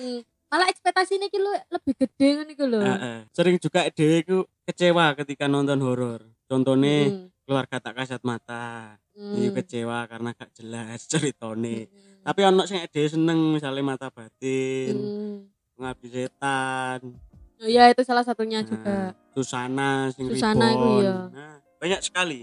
malah 0.49 0.67
ekspektasinya 0.67 1.27
iki 1.27 1.39
lho 1.39 1.53
lebih 1.69 1.95
gede 1.95 2.27
ngono 2.35 2.51
iku 2.51 2.65
lho 2.67 2.81
Heeh. 2.81 3.19
Sering 3.31 3.57
juga 3.57 3.87
dhewe 3.87 4.17
iku 4.19 4.39
kecewa 4.65 5.15
ketika 5.15 5.47
nonton 5.47 5.79
horor. 5.79 6.21
Contohnya 6.45 7.07
Heeh. 7.07 7.31
keluarga 7.45 7.79
tak 7.79 7.95
kasat 7.97 8.21
mata. 8.23 8.99
Heeh. 9.15 9.51
kecewa 9.53 10.05
karena 10.07 10.31
gak 10.33 10.51
jelas 10.53 11.07
ceritone. 11.11 11.87
Heeh. 11.87 12.23
Tapi 12.25 12.41
ono 12.43 12.65
sing 12.65 12.83
dhewe 12.85 13.09
seneng 13.09 13.39
misalnya 13.53 13.83
mata 13.87 14.09
batin, 14.09 14.97
Heeh. 14.97 15.37
Pengabdi 15.79 16.09
setan, 16.11 17.15
Oh, 17.59 17.67
Iya 17.67 17.91
itu 17.91 18.03
salah 18.07 18.23
satunya 18.23 18.63
nah, 18.63 18.67
juga. 18.71 18.97
Susana 19.35 20.11
sing 20.15 20.31
Susana 20.31 20.71
reborn. 20.71 21.03
iya. 21.03 21.17
Nah, 21.31 21.55
banyak 21.83 22.01
sekali. 22.07 22.41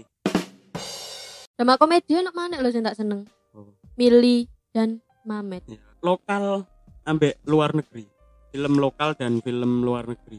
drama 1.56 1.80
komedi 1.80 2.12
anak 2.20 2.36
mana 2.36 2.60
lho 2.60 2.68
sing 2.68 2.84
tak 2.84 3.00
seneng? 3.00 3.24
Oh. 3.56 3.72
Mili 3.96 4.44
dan 4.76 5.00
Mamet. 5.24 5.64
Ya, 5.64 5.80
lokal 6.04 6.68
ambek 7.08 7.40
luar 7.48 7.72
negeri. 7.72 8.04
Film 8.52 8.76
lokal 8.76 9.16
dan 9.16 9.40
film 9.40 9.80
luar 9.80 10.04
negeri. 10.04 10.36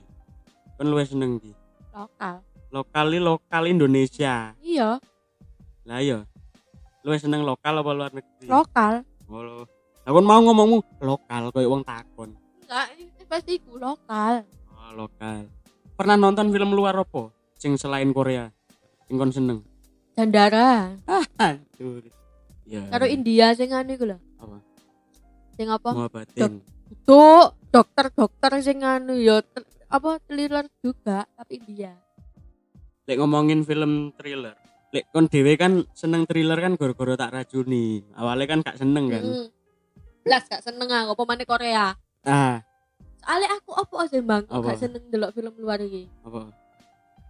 Kan 0.78 0.94
lu 0.94 1.02
seneng 1.02 1.42
di 1.42 1.50
lokal. 1.90 2.46
Lokal 2.70 3.18
lokal 3.18 3.66
Indonesia. 3.66 4.54
Iya. 4.62 5.02
Lah 5.90 6.00
ya 6.06 6.22
lu 7.02 7.18
seneng 7.18 7.42
lokal 7.42 7.82
apa 7.82 7.92
luar 7.98 8.12
negeri? 8.14 8.46
Lokal. 8.46 9.02
Oh, 9.26 9.42
lo. 9.42 9.66
aku 10.06 10.22
mau 10.22 10.40
ngomongmu 10.40 11.02
lokal 11.02 11.50
kayak 11.50 11.68
wong 11.68 11.82
takon 11.82 12.32
enggak 12.68 12.88
ini 13.00 13.24
pasti 13.24 13.52
iku 13.64 13.80
lokal 13.80 14.44
oh, 14.76 14.92
lokal 14.92 15.48
pernah 15.96 16.20
nonton 16.20 16.52
film 16.52 16.76
luar 16.76 17.00
apa 17.00 17.32
sing 17.56 17.80
selain 17.80 18.12
Korea 18.12 18.52
sing 19.08 19.16
kon 19.16 19.32
seneng 19.32 19.64
Dandara 20.14 20.92
aduh 21.40 22.04
ya 22.68 22.84
karo 22.92 23.08
India 23.08 23.56
sing 23.56 23.72
anu 23.72 23.96
iku 23.96 24.06
lho 24.12 24.20
apa 24.44 24.60
sing 25.56 25.72
apa 25.72 25.90
Muhabbatin 25.96 26.60
Tuh, 27.04 27.56
dokter-dokter 27.72 28.64
sing 28.64 28.84
anu 28.84 29.16
ya 29.20 29.44
apa 29.88 30.20
thriller 30.28 30.68
juga 30.84 31.24
tapi 31.36 31.60
dia. 31.64 31.96
Lek 33.08 33.20
ngomongin 33.20 33.64
film 33.64 34.12
thriller. 34.16 34.56
Lek 34.92 35.08
kon 35.12 35.28
dhewe 35.32 35.56
kan 35.56 35.84
seneng 35.96 36.28
thriller 36.28 36.60
kan 36.60 36.76
gara-gara 36.76 37.16
tak 37.16 37.32
racuni. 37.32 38.04
Awalnya 38.16 38.46
kan 38.48 38.60
gak 38.64 38.80
seneng 38.80 39.12
kan. 39.12 39.24
Mm. 39.24 39.48
Blas 40.28 40.44
gak 40.52 40.64
seneng 40.64 40.92
aku 40.92 41.16
apa 41.16 41.24
maneh 41.24 41.48
Korea. 41.48 41.96
Ah, 42.28 42.60
Soalnya 43.24 43.50
aku 43.56 43.72
apa 43.72 43.98
sih 44.08 44.20
bang, 44.20 44.44
gak 44.44 44.78
seneng 44.78 45.04
delok 45.08 45.32
film 45.32 45.56
luar 45.58 45.80
ini. 45.80 46.08
apa? 46.24 46.52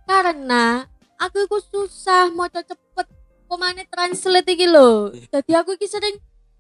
Karena 0.06 0.86
aku 1.18 1.46
iku 1.46 1.58
susah 1.58 2.30
mau 2.30 2.46
cepet 2.48 3.08
pemane 3.46 3.86
translate 3.86 4.50
iki 4.50 4.66
lho. 4.66 5.14
Jadi 5.30 5.52
aku 5.54 5.74
iki 5.74 5.86
sering 5.86 6.18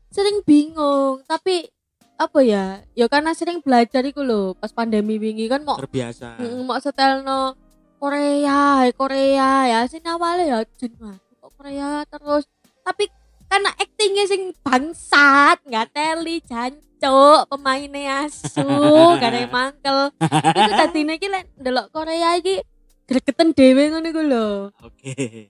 sering 0.09 0.41
bingung, 0.41 1.21
tapi 1.25 1.69
apa 2.17 2.39
ya? 2.41 2.81
Ya 2.97 3.05
karena 3.05 3.37
sering 3.37 3.61
belajar 3.61 4.01
iku 4.01 4.25
lho, 4.25 4.57
pas 4.57 4.73
pandemi 4.73 5.21
wingi 5.21 5.45
kan 5.45 5.61
mau 5.61 5.77
Terbiasa. 5.77 6.41
Mau 6.41 6.77
setelno 6.81 7.53
Korea, 8.01 8.89
Korea 8.93 9.49
ya 9.69 9.79
sing 9.85 10.01
awalnya 10.05 10.45
ya 10.45 10.57
waduh, 10.61 11.17
kok 11.17 11.51
Korea 11.57 12.05
terus. 12.09 12.45
Tapi 12.81 13.09
karena 13.47 13.69
aktingnya 13.73 14.25
sing 14.25 14.41
bangsat, 14.59 15.57
nggak 15.63 15.87
teli 15.91 16.43
jancuk, 16.43 17.47
pemainnya 17.47 18.27
asu, 18.27 18.63
gak 19.19 19.31
ada 19.31 19.39
yang 19.43 19.53
mangkel. 19.53 19.99
Itu 20.19 20.71
tadi 20.73 20.99
iki 21.05 21.27
lek 21.27 21.43
ndelok 21.57 21.87
Korea 21.89 22.35
iki 22.35 22.59
gregeten 23.03 23.55
dhewe 23.55 23.83
ngono 23.87 24.07
iku 24.07 24.21
lho. 24.21 24.47
Oke. 24.83 25.47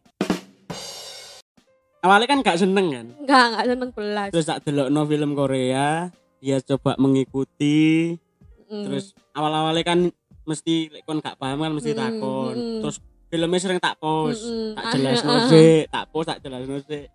Awalnya 1.97 2.27
kan 2.29 2.39
gak 2.45 2.59
seneng 2.61 2.87
kan. 2.93 3.07
Enggak, 3.17 3.43
enggak 3.49 3.65
seneng 3.65 3.89
belas. 3.91 4.29
Terus 4.29 4.45
tak 4.45 4.59
delokno 4.63 5.01
film 5.03 5.31
Korea, 5.33 5.87
dia 6.39 6.57
coba 6.61 6.93
mengikuti. 6.95 8.13
Mm. 8.69 8.83
Terus 8.85 9.05
awal-awalnya 9.33 9.83
kan 9.83 9.99
mesti 10.45 10.93
lek 10.93 11.03
kon 11.03 11.19
gak 11.19 11.35
paham 11.35 11.59
kan 11.59 11.73
mesti 11.73 11.91
Mm, 11.91 11.99
takon. 11.99 12.55
mm. 12.55 12.79
Terus 12.85 12.97
filmnya 13.27 13.59
sering 13.59 13.79
tak 13.81 13.97
post, 13.97 14.45
Mm-mm. 14.45 14.77
tak 14.77 14.85
Ah, 14.85 14.91
jelas 14.93 15.19
ah, 15.19 15.27
ah. 15.27 15.47
sik, 15.49 15.83
tak 15.89 16.05
post 16.07 16.27
tak 16.29 16.39
jelas 16.39 16.61
sik. 16.85 17.07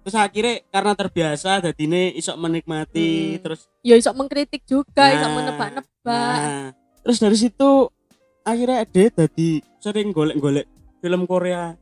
Terus 0.00 0.16
akhirnya 0.16 0.54
karena 0.72 0.92
terbiasa 0.96 1.60
dadine 1.60 2.12
isok 2.16 2.36
menikmati 2.40 3.36
Mm. 3.36 3.42
terus 3.44 3.68
ya 3.84 3.94
iso 4.00 4.10
mengkritik 4.16 4.64
juga, 4.64 5.12
Nah, 5.12 5.28
menebak-nebak. 5.36 6.36
Nah, 6.40 6.72
terus 7.04 7.20
dari 7.20 7.36
situ 7.36 7.92
akhirnya 8.40 8.88
ada 8.88 9.04
tadi 9.12 9.60
sering 9.76 10.16
golek-golek 10.16 10.64
film 11.04 11.28
Korea 11.28 11.76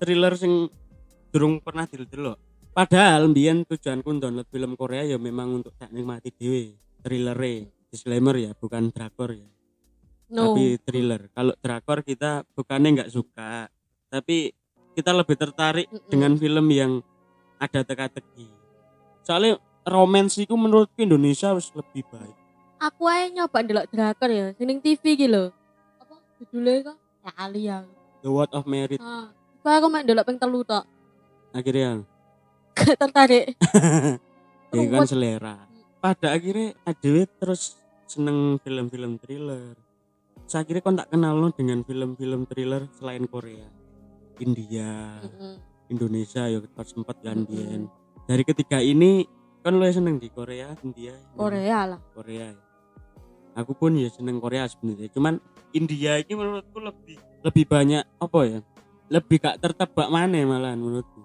thriller 0.00 0.32
sing 0.40 0.72
durung 1.28 1.60
pernah 1.60 1.84
didelok. 1.84 2.40
Padahal 2.72 3.28
mbiyen 3.28 3.66
tujuanku 3.68 4.16
download 4.16 4.48
film 4.48 4.72
Korea 4.78 5.04
ya 5.04 5.18
memang 5.20 5.60
untuk 5.60 5.74
tak 5.76 5.92
nikmati 5.92 6.32
dhewe. 6.32 6.78
Thriller 7.04 7.36
disclaimer 7.88 8.36
ya, 8.36 8.52
bukan 8.52 8.92
drakor 8.92 9.32
ya, 9.32 9.48
No. 10.28 10.52
tapi 10.52 10.76
thriller. 10.84 11.32
Kalau 11.32 11.56
drakor 11.56 12.04
kita 12.04 12.44
bukannya 12.52 13.00
nggak 13.00 13.12
suka, 13.12 13.68
tapi 14.12 14.52
kita 14.92 15.14
lebih 15.16 15.36
tertarik 15.40 15.86
Mm-mm. 15.88 16.10
dengan 16.10 16.36
film 16.36 16.66
yang 16.68 16.92
ada 17.58 17.80
teka-teki. 17.82 18.46
Soalnya 19.22 19.58
romance 19.84 20.38
itu 20.38 20.54
menurutku 20.54 20.98
Indonesia 20.98 21.52
harus 21.52 21.68
lebih 21.74 22.06
baik. 22.08 22.36
aku 22.78 23.10
aja 23.10 23.26
nyoba 23.34 23.58
ndelok 23.58 23.86
drakor 23.90 24.30
ya, 24.30 24.54
sing 24.54 24.78
TV 24.78 25.02
iki 25.18 25.26
lho. 25.26 25.50
Apa 25.98 26.14
judulnya 26.38 26.94
kok? 26.94 26.96
Ya 27.26 27.30
kali 27.34 27.60
ya. 27.66 27.78
The 28.22 28.30
Word 28.30 28.50
of 28.54 28.64
Merit 28.66 29.02
Ah, 29.02 29.34
aku 29.62 29.86
main 29.90 30.06
ndelok 30.06 30.24
ping 30.26 30.38
telu 30.38 30.62
tok. 30.62 30.86
akhirnya 31.50 32.06
Gak 32.72 32.94
tertarik. 32.94 33.58
ya 34.76 34.82
kan 34.86 35.02
selera 35.08 35.56
pada 35.98 36.30
akhirnya 36.30 36.78
adewe 36.86 37.26
terus 37.26 37.74
seneng 38.06 38.60
film-film 38.62 39.18
thriller 39.18 39.74
Terus 40.46 40.54
akhirnya 40.54 40.82
kon 40.84 40.96
tak 40.96 41.10
kenal 41.10 41.34
lo 41.34 41.48
dengan 41.50 41.82
film-film 41.82 42.46
thriller 42.46 42.86
selain 42.94 43.26
Korea 43.26 43.66
India 44.38 45.18
Mm-mm. 45.24 45.58
Indonesia 45.88 46.44
ya 46.46 46.58
pas 46.70 46.86
sempat 46.86 47.16
kan 47.20 47.44
biyen. 47.44 47.88
dari 48.24 48.44
ketiga 48.44 48.78
ini 48.78 49.24
kan 49.60 49.74
lo 49.74 49.84
seneng 49.88 50.16
di 50.16 50.28
Korea 50.28 50.72
India 50.80 51.16
Korea 51.34 51.96
lah. 51.96 52.00
Korea 52.14 52.52
ya. 52.52 52.60
aku 53.56 53.72
pun 53.74 53.96
ya 53.96 54.08
seneng 54.08 54.38
Korea 54.38 54.68
sebenarnya 54.68 55.08
cuman 55.10 55.40
India 55.72 56.16
ini 56.16 56.32
menurutku 56.32 56.78
lebih 56.78 57.16
lebih 57.42 57.64
banyak 57.66 58.04
apa 58.16 58.38
ya 58.44 58.60
lebih 59.08 59.36
gak 59.40 59.58
tertebak 59.58 60.08
mana 60.08 60.38
malahan 60.44 60.76
menurutku 60.76 61.20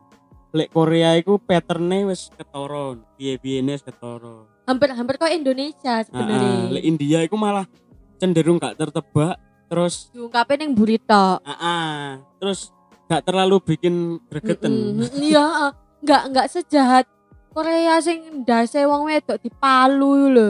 lek 0.54 0.70
Korea 0.70 1.18
itu 1.18 1.36
patternnya 1.38 2.08
wis 2.08 2.30
ketoro 2.32 2.96
piye 3.18 3.36
piye 3.38 3.60
wis 3.62 3.84
ketoro 3.84 4.48
Hampir 4.64 4.96
hampir 4.96 5.20
kok 5.20 5.28
Indonesia 5.28 6.08
sebenarnya. 6.08 6.72
lek 6.72 6.84
India 6.88 7.20
itu 7.22 7.36
malah 7.36 7.68
cenderung 8.16 8.56
gak 8.58 8.80
tertebak 8.80 9.36
terus 9.68 10.08
Diungkapin 10.14 10.64
yang 10.64 10.74
burito. 10.74 11.42
ah, 11.42 11.52
ah, 11.60 12.02
terus 12.40 12.72
gak 13.14 13.30
terlalu 13.30 13.62
bikin 13.62 14.18
gregeten. 14.26 15.06
Iya, 15.14 15.70
enggak 16.02 16.24
enggak 16.34 16.48
sejahat 16.50 17.06
Korea 17.54 18.02
sing 18.02 18.42
ndase 18.42 18.82
wong 18.90 19.06
wedok 19.06 19.38
dipalu 19.38 20.34
lho. 20.34 20.48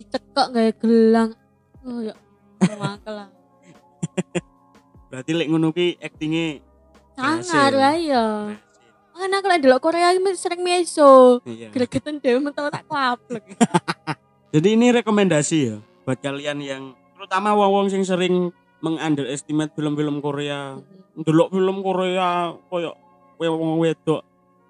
Dicekek 0.00 0.48
gawe 0.48 0.70
gelang. 0.80 1.30
Oh 1.84 2.00
ya. 2.00 2.16
Mangkel 2.80 3.12
lah. 3.12 3.28
berarti 5.12 5.32
lek 5.36 5.48
ngono 5.52 5.76
ki 5.76 6.00
aktingnya 6.00 6.64
Sangar 7.16 7.72
lah 7.76 7.96
ya. 8.00 8.24
Kan 9.12 9.32
aku 9.32 9.46
lek 9.52 9.60
delok 9.60 9.84
Korea 9.84 10.16
sering 10.32 10.64
meso. 10.64 11.44
Iya. 11.44 11.68
Gregeten 11.68 12.16
dhewe 12.16 12.40
mentok 12.40 12.72
tak 12.72 12.88
kwaplek. 12.88 13.44
Jadi 14.56 14.68
ini 14.72 14.88
rekomendasi 14.96 15.58
ya 15.68 15.76
buat 16.08 16.16
kalian 16.24 16.64
yang 16.64 16.82
terutama 17.12 17.52
wong-wong 17.52 17.92
sing 17.92 18.00
sering 18.00 18.48
mengunderestimate 18.86 19.74
film-film 19.74 20.22
Korea. 20.22 20.78
Ndelok 21.18 21.48
film 21.50 21.76
Korea 21.82 22.54
koyo 22.70 22.94
wong 23.36 23.82
wedok 23.82 24.22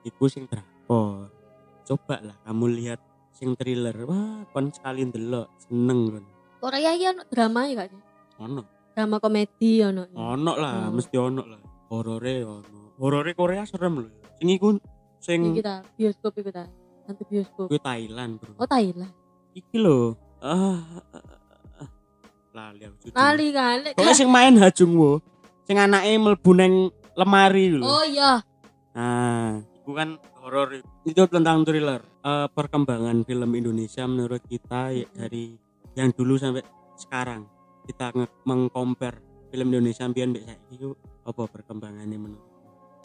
iku 0.03 0.25
sing 0.27 0.49
drakor. 0.49 1.29
Coba 1.85 2.17
lah 2.25 2.37
kamu 2.49 2.67
lihat 2.73 3.01
sing 3.31 3.53
thriller. 3.55 3.95
Wah, 4.09 4.49
kon 4.51 4.73
sekali 4.73 5.05
ndelok 5.05 5.53
seneng 5.61 6.01
kon. 6.11 6.25
Korea 6.57 6.97
iki 6.97 7.05
ono 7.13 7.23
drama 7.29 7.61
ya 7.69 7.85
sih? 7.87 8.01
Ono. 8.41 8.63
Drama 8.97 9.17
komedi 9.21 9.85
ono. 9.85 10.09
Ono 10.17 10.53
lah, 10.57 10.89
Hmm. 10.89 10.97
mesti 10.97 11.17
ono 11.21 11.43
lah. 11.45 11.61
Horore 11.93 12.35
ono. 12.43 12.97
Horore 12.97 13.37
Korea 13.37 13.69
serem 13.69 14.01
loh. 14.03 14.11
Sing 14.41 14.49
iku 14.49 14.81
sing 15.21 15.53
Ini 15.53 15.61
kita 15.61 15.75
bioskop 15.95 16.33
iku 16.41 16.51
ta. 16.51 16.65
Nanti 17.07 17.23
bioskop. 17.29 17.69
kuwi 17.71 17.79
Thailand, 17.79 18.41
Bro. 18.41 18.57
Oh 18.59 18.67
Thailand. 18.67 19.13
Iki 19.53 19.77
lho. 19.79 20.17
Ah, 20.43 20.53
ah, 20.53 20.81
ah, 21.13 21.23
ah. 21.23 21.36
Lali 22.57 22.83
aku. 22.88 23.12
Nali 23.12 23.49
kan. 23.53 23.77
Lek- 23.85 23.95
Pokoknya 23.95 24.16
sing 24.16 24.33
main 24.33 24.57
Hajung 24.57 24.97
Wo. 24.97 25.21
Sing 25.69 25.77
anake 25.77 26.16
mlebu 26.16 26.51
neng 26.57 26.73
lemari 27.12 27.69
lho. 27.71 27.85
Oh 27.85 28.01
iya. 28.03 28.40
Nah, 28.97 29.61
itu 29.61 29.90
kan 29.92 30.16
horor 30.40 30.81
itu 31.05 31.23
tentang 31.29 31.61
thriller. 31.62 32.01
Eh, 32.25 32.49
perkembangan 32.51 33.23
film 33.23 33.51
Indonesia 33.53 34.03
menurut 34.09 34.40
kita 34.49 34.90
ya, 34.90 35.07
dari 35.12 35.55
yang 35.95 36.11
dulu 36.11 36.35
sampai 36.35 36.64
sekarang 36.97 37.45
kita 37.85 38.11
nge 38.11 38.27
mengcompare 38.42 39.21
film 39.53 39.71
Indonesia 39.71 40.09
biyen 40.09 40.35
mbek 40.35 40.45
saiki 40.45 40.75
itu 40.75 40.88
apa 41.23 41.42
perkembangannya 41.47 42.19
menurut 42.19 42.45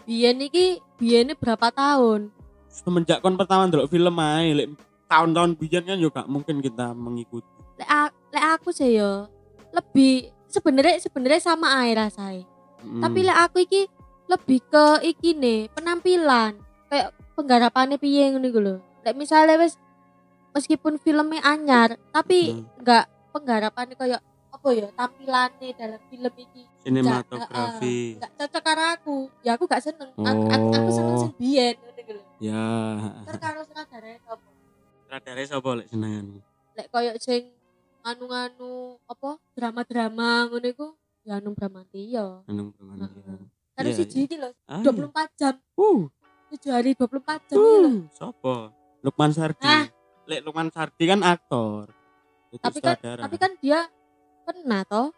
Biyen 0.01 0.41
iki 0.41 0.81
biyen 0.97 1.37
berapa 1.37 1.69
tahun? 1.69 2.33
semenjak 2.65 3.19
kon 3.19 3.35
pertama 3.35 3.67
ndelok 3.67 3.91
film 3.91 4.15
ae 4.17 4.55
lek 4.55 4.67
tahun-tahun 5.05 5.59
biyen 5.59 5.83
kan 5.85 5.99
juga 5.99 6.21
mungkin 6.25 6.63
kita 6.63 6.95
mengikuti 6.95 7.45
lek 7.77 8.45
aku 8.57 8.71
sih 8.71 8.95
yo 8.95 9.27
lebih 9.71 10.13
sebenarnya 10.47 10.99
sebenarnya 10.99 11.41
sama 11.41 11.79
air 11.83 11.95
rasanya. 11.97 12.45
Mm. 12.81 13.01
Tapi 13.01 13.19
lek 13.23 13.37
aku 13.39 13.57
iki 13.63 13.81
lebih 14.27 14.59
ke 14.63 14.85
iki 15.03 15.35
nih 15.35 15.67
penampilan 15.71 16.55
kayak 16.87 17.11
penggarapannya 17.35 17.97
piye 17.97 18.31
ngono 18.31 18.47
iku 18.47 18.59
lho. 18.59 18.75
Lek 19.01 19.15
misalnya 19.15 19.57
wis 19.57 19.75
meskipun 20.51 20.99
filmnya 20.99 21.39
anyar 21.41 21.95
tapi 22.11 22.51
Hmm. 22.51 22.67
enggak 22.79 23.05
penggarapannya 23.31 23.95
kayak 23.95 24.21
apa 24.51 24.67
ya 24.75 24.87
tampilannya 24.91 25.69
dalam 25.73 26.01
film 26.11 26.33
iki 26.35 26.63
sinematografi 26.83 28.19
enggak 28.19 28.31
cocok 28.35 28.61
karo 28.61 28.83
aku. 28.93 29.17
Ya 29.41 29.55
aku 29.55 29.63
gak 29.65 29.79
seneng. 29.79 30.11
Aku, 30.11 30.41
aku, 30.51 30.65
aku 30.75 30.89
seneng 30.91 31.15
Oh. 31.15 31.21
sing 31.23 31.33
biyen 31.39 31.75
ngono 31.79 31.99
iku 31.99 32.11
lho. 32.19 32.23
ya 32.41 32.65
Terus 33.25 33.39
karo 33.39 33.59
apa? 33.63 34.47
radare 35.11 35.43
sapa 35.43 35.69
lek 35.75 35.87
senenganmu 35.91 36.39
lek 36.71 36.87
koyo 36.87 37.11
sing 37.19 37.51
anu-anu 38.03 38.73
apa 39.05 39.37
drama-drama 39.53 40.47
ngono 40.47 40.67
iku 40.67 40.87
ya 41.21 41.37
Hanung 41.37 41.53
Bramantio. 41.53 42.41
Anung. 42.45 42.73
Heeh. 42.73 43.39
Karo 43.71 43.87
Iya, 43.87 43.95
siji 43.95 44.25
iki 44.25 44.35
lho, 44.35 44.51
Ah, 44.65 44.81
24 44.81 45.31
jam, 45.33 45.55
Uh, 45.73 46.09
7 46.51 46.69
hari 46.69 46.91
24 46.93 47.39
jam 47.47 47.55
iki 47.55 47.77
lho. 47.77 47.87
uh, 47.87 47.99
sopo? 48.11 48.55
Lukman 49.01 49.31
Sardi. 49.31 49.63
Ah. 49.63 49.85
Lek 50.25 50.41
Lukman 50.43 50.69
Sardi 50.69 51.03
kan 51.03 51.21
aktor. 51.21 51.89
Itu 52.49 52.59
Tapi 52.59 52.77
kan 52.77 52.93
sutradara. 52.95 53.21
tapi 53.23 53.37
kan 53.37 53.51
dia 53.57 53.79
pernah 54.43 54.81
toh. 54.83 55.09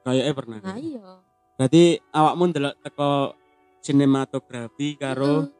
kayaknya 0.00 0.32
pernah. 0.32 0.56
Nah 0.62 0.78
iya. 0.78 1.20
Berarti 1.54 1.82
awakmu 2.08 2.44
ndelok 2.46 2.74
teko 2.80 3.34
sinematografi 3.82 4.94
karo 4.94 5.42
Heeh. 5.42 5.52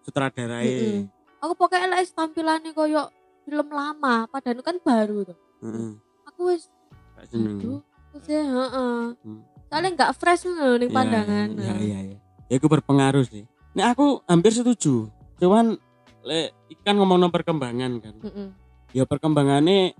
sutradarae. 0.00 0.68
Heeh. 0.68 1.00
Aku 1.40 1.56
pokoknya 1.56 1.90
lek 1.90 2.06
tampilannya 2.08 2.70
koyo 2.70 3.08
film 3.42 3.68
lama 3.68 4.28
padahal 4.28 4.60
kan 4.60 4.76
baru 4.78 5.24
tuh 5.24 5.38
Heeh. 5.60 5.92
aku 6.26 6.40
wis 6.48 6.68
aduh 7.16 7.80
terus 8.10 8.26
ya 8.26 8.42
heeh 8.42 9.14
Hmm. 9.20 9.40
soalnya 9.68 9.90
nggak 9.94 10.12
fresh 10.16 10.44
loh 10.44 10.74
nih 10.76 10.88
Iya, 10.88 10.94
pandangan 10.94 11.48
Iya, 11.54 11.74
iya, 11.78 11.98
iya. 12.10 12.18
Ya 12.50 12.58
itu 12.58 12.66
berpengaruh 12.66 13.22
sih. 13.22 13.46
Nah, 13.78 13.94
aku 13.94 14.26
hampir 14.26 14.50
setuju. 14.50 15.06
Cuman 15.38 15.78
le 16.26 16.50
ikan 16.74 16.98
ngomong 16.98 17.30
perkembangan 17.30 18.02
kan. 18.02 18.14
Heeh. 18.18 18.48
Ya 18.90 19.06
perkembangannya 19.06 19.94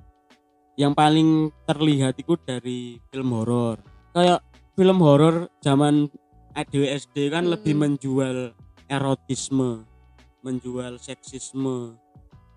yang 0.75 0.91
paling 0.91 1.55
terlihat 1.63 2.19
itu 2.19 2.35
dari 2.43 2.99
film 3.07 3.31
horor. 3.31 3.79
Kayak 4.11 4.43
film 4.75 4.99
horor 4.99 5.47
zaman 5.63 6.11
ADWSD 6.59 7.31
kan 7.31 7.47
Mm-mm. 7.47 7.55
lebih 7.55 7.79
menjual 7.79 8.59
erotisme, 8.91 9.87
menjual 10.43 10.99
seksisme, 10.99 11.95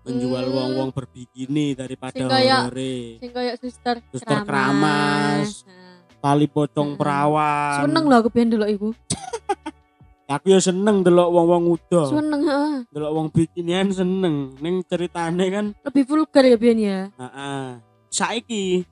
menjual 0.04 0.44
Mm. 0.44 0.54
wong-wong 0.54 0.90
berbikini 0.90 1.72
daripada 1.72 2.22
horore. 2.22 3.16
sing 3.16 3.30
kayak 3.30 3.56
suster 3.56 3.96
Suster 4.08 4.38
Keramas. 4.42 5.64
Nah, 5.64 5.82
Tali 6.20 6.46
pocong 6.46 6.88
Mm-mm. 6.90 7.00
perawan. 7.00 7.84
seneng 7.84 8.04
loh 8.04 8.16
aku 8.16 8.28
biyen 8.28 8.48
delok 8.48 8.70
iku 8.70 8.88
Aku 10.26 10.46
ya 10.46 10.56
seneng 10.58 11.00
delok 11.00 11.28
wong-wong 11.28 11.64
udah. 11.70 12.08
seneng 12.08 12.40
heeh 12.42 12.74
delok 12.88 13.12
wong 13.12 13.26
bikinian 13.28 13.88
seneng 13.90 14.56
ning 14.56 14.80
ceritane 14.82 15.44
kan 15.48 15.66
lebih 15.82 16.04
vulgar 16.04 16.40
ya 16.42 16.56
biyen 16.56 16.78
ya 16.78 17.00
heeh 17.10 17.66
saiki 18.08 18.88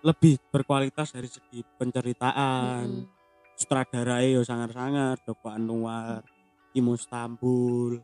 lebih 0.00 0.40
berkualitas 0.48 1.10
dari 1.10 1.26
segi 1.26 1.60
penceritaan 1.74 2.84
Mm-mm. 2.84 3.12
sutradarae 3.54 4.32
yo 4.32 4.40
sangar-sangar 4.40 5.20
Joko 5.20 5.48
Anwar 5.48 6.24
Imo 6.72 6.96
Stambul 6.96 8.00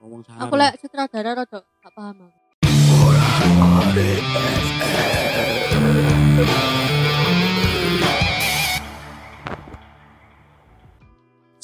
ngomong 0.00 0.20
aku 0.28 0.54
lek 0.54 0.72
sutradara 0.80 1.32
rada 1.32 1.60
gak 1.64 1.92
paham 1.96 2.28
aku. 2.28 2.38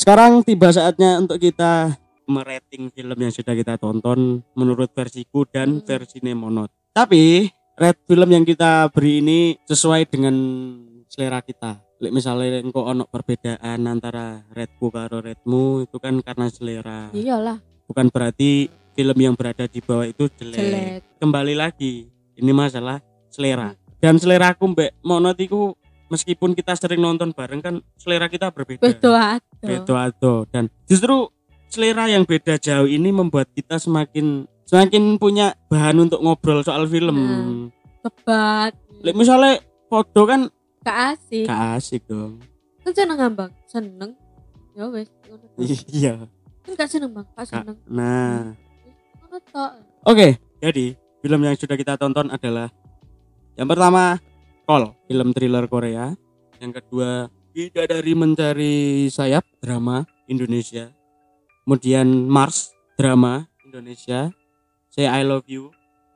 sekarang 0.03 0.43
tiba 0.43 0.75
saatnya 0.75 1.23
untuk 1.23 1.39
kita 1.39 1.95
merating 2.27 2.91
film 2.91 3.19
yang 3.19 3.31
sudah 3.31 3.55
kita 3.55 3.79
tonton 3.79 4.43
menurut 4.59 4.91
versiku 4.91 5.47
dan 5.47 5.79
Hmm. 5.79 5.85
versi 5.87 6.19
Nemonot. 6.23 6.71
Tapi 6.91 7.47
red 7.79 7.97
film 8.07 8.29
yang 8.31 8.43
kita 8.43 8.91
beri 8.91 9.23
ini 9.23 9.41
sesuai 9.63 10.11
dengan 10.11 10.35
selera 11.07 11.39
kita. 11.43 11.79
Lek 12.03 12.11
misalnya 12.11 12.59
engkau 12.59 12.83
ono 12.83 13.07
perbedaan 13.07 13.87
antara 13.87 14.43
redku 14.51 14.91
karo 14.91 15.23
redmu 15.23 15.87
itu 15.87 15.97
kan 16.03 16.19
karena 16.19 16.51
selera. 16.51 17.15
Iyalah 17.15 17.72
bukan 17.93 18.09
berarti 18.09 18.73
film 18.97 19.19
yang 19.21 19.37
berada 19.37 19.69
di 19.69 19.85
bawah 19.85 20.09
itu 20.09 20.25
jelek. 20.41 20.57
jelek 20.57 21.01
Kembali 21.21 21.53
lagi, 21.53 22.09
ini 22.41 22.53
masalah 22.57 23.05
selera. 23.29 23.77
Dan 24.01 24.17
selera 24.17 24.57
aku 24.57 24.73
mbak 24.73 24.97
monot 25.05 25.37
iku 25.37 25.77
meskipun 26.09 26.57
kita 26.57 26.73
sering 26.73 27.05
nonton 27.05 27.37
bareng 27.37 27.61
kan 27.61 27.85
selera 28.01 28.33
kita 28.33 28.49
berbeda. 28.49 28.81
beda 28.81 29.37
ado 29.37 29.61
Beda 29.61 29.95
ado. 30.09 30.35
Dan 30.49 30.73
justru 30.89 31.29
selera 31.69 32.09
yang 32.09 32.25
beda 32.25 32.57
jauh 32.57 32.89
ini 32.89 33.13
membuat 33.13 33.53
kita 33.53 33.77
semakin 33.77 34.49
semakin 34.65 35.21
punya 35.21 35.53
bahan 35.69 36.09
untuk 36.09 36.25
ngobrol 36.25 36.65
soal 36.65 36.89
film. 36.89 37.13
Nah. 37.13 37.69
kebat 38.03 38.73
Lek 39.05 39.15
misalnya 39.15 39.63
foto 39.87 40.27
kan 40.27 40.51
gak 40.83 41.15
asik 41.15 41.47
gak 41.47 41.79
asik 41.79 42.03
dong. 42.11 42.43
kan 42.83 42.91
seneng 42.97 43.19
ngambang 43.21 43.53
seneng 43.71 44.11
ya 44.75 44.89
wes. 44.91 45.07
Iya. 45.93 46.27
Kan 46.63 46.73
gak 46.79 46.91
seneng 46.91 47.11
bang 47.11 47.27
gak 47.35 47.47
seneng 47.51 47.77
Nah, 47.91 48.55
tok 49.51 49.73
Oke, 50.07 50.39
jadi 50.63 50.95
film 51.23 51.41
yang 51.43 51.55
sudah 51.59 51.77
kita 51.79 51.95
tonton 51.99 52.31
adalah 52.31 52.71
yang 53.55 53.69
pertama 53.69 54.19
Call, 54.63 54.95
film 55.11 55.35
thriller 55.35 55.67
Korea. 55.67 56.15
Yang 56.63 56.83
kedua 56.83 57.27
Bidadari 57.53 58.15
Mencari 58.17 58.75
Sayap, 59.11 59.45
drama 59.61 60.07
Indonesia. 60.25 60.89
Kemudian 61.67 62.09
Mars, 62.31 62.73
drama 62.97 63.45
Indonesia. 63.67 64.33
Say 64.89 65.05
I 65.05 65.27
Love 65.27 65.45
You, 65.51 65.75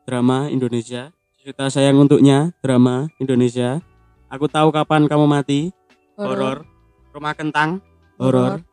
drama 0.08 0.48
Indonesia. 0.48 1.12
Cerita 1.36 1.68
sayang 1.68 2.00
untuknya, 2.00 2.54
drama 2.64 3.10
Indonesia. 3.20 3.84
Aku 4.32 4.48
tahu 4.48 4.72
kapan 4.72 5.10
kamu 5.10 5.26
mati, 5.28 5.74
horor. 6.16 6.64
Rumah 7.12 7.34
Kentang, 7.36 7.84
horor. 8.16 8.64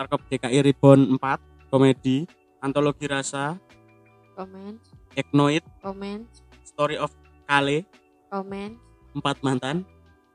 Warkop 0.00 0.24
DKI 0.32 0.64
Reborn 0.64 1.20
4, 1.20 1.68
komedi. 1.68 2.24
Antologi 2.64 3.04
Rasa, 3.04 3.60
komen 4.32 4.80
Eknoid, 5.12 5.60
komen 5.84 6.24
Story 6.64 6.96
of 6.96 7.12
Kale, 7.44 7.84
komen 8.32 8.80
Empat 9.12 9.44
Mantan, 9.44 9.84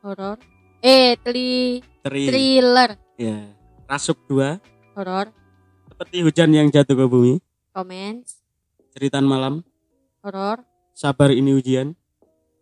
horor. 0.06 0.38
Eh 0.86 1.18
teli 1.18 1.82
Tri, 2.06 2.30
thriller. 2.30 2.94
Ya, 3.18 3.42
Rasuk 3.90 4.22
2, 4.30 4.62
horor. 5.02 5.34
Seperti 5.90 6.22
Hujan 6.22 6.54
yang 6.54 6.70
Jatuh 6.70 6.94
ke 6.94 7.06
Bumi, 7.10 7.42
komen 7.74 8.22
Ceritan 8.94 9.26
Malam, 9.26 9.66
horor. 10.22 10.62
Sabar 10.94 11.34
Ini 11.34 11.58
Ujian, 11.58 11.98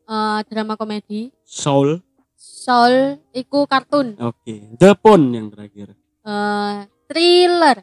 eh 0.07 0.39
drama 0.47 0.79
komedi. 0.79 1.35
Soul, 1.43 1.99
soul 2.39 3.19
iku 3.35 3.67
kartun. 3.67 4.15
Oke, 4.23 4.71
The 4.79 4.95
Phone 4.95 5.35
yang 5.35 5.51
terakhir. 5.51 5.99
Eh 6.23 6.87
thriller. 7.07 7.77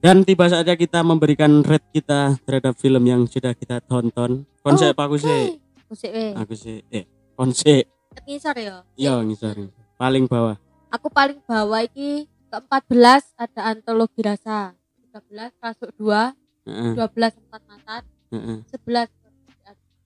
Dan 0.00 0.24
tiba 0.24 0.48
saatnya 0.48 0.80
kita 0.80 1.04
memberikan 1.04 1.60
rate 1.60 1.84
kita 1.92 2.40
terhadap 2.48 2.72
film 2.80 3.04
yang 3.04 3.28
sudah 3.28 3.52
kita 3.52 3.84
tonton. 3.84 4.48
Konsep 4.64 4.96
aku 4.96 5.20
sih, 5.20 5.60
Musik 5.86 6.08
weh 6.08 6.32
aku 6.32 6.54
sih, 6.56 6.80
eh, 6.88 7.04
konsep, 7.36 7.84
ngisor 8.24 8.56
ya? 8.56 8.80
Iya 8.96 9.20
ngisor, 9.20 9.68
paling 9.96 10.24
bawah. 10.24 10.56
aku 10.90 11.06
paling 11.12 11.38
bawah 11.44 11.84
iki 11.84 12.26
ke-14 12.50 13.36
ada 13.38 13.60
antologi 13.70 14.20
rasa. 14.24 14.74
13 15.10 15.52
rasuk 15.58 15.90
2 15.98 16.34
Heeh, 16.66 16.92
12 16.94 17.34
empat 17.42 17.62
matan 17.66 18.02
heeh. 18.30 18.58
11 18.70 19.10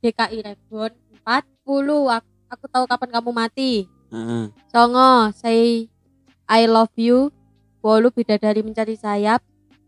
DKI 0.00 0.38
Reborn 0.42 0.92
40 1.22 2.12
aku, 2.12 2.30
aku 2.50 2.64
tahu 2.68 2.84
kapan 2.84 3.10
kamu 3.14 3.30
mati. 3.30 3.72
Heeh. 4.10 4.44
Songo 4.68 5.30
say 5.32 5.86
I 6.48 6.68
love 6.68 6.92
you 6.96 7.32
Wolu 7.84 8.12
bidadari 8.12 8.64
mencari 8.64 8.96
sayap 8.96 9.44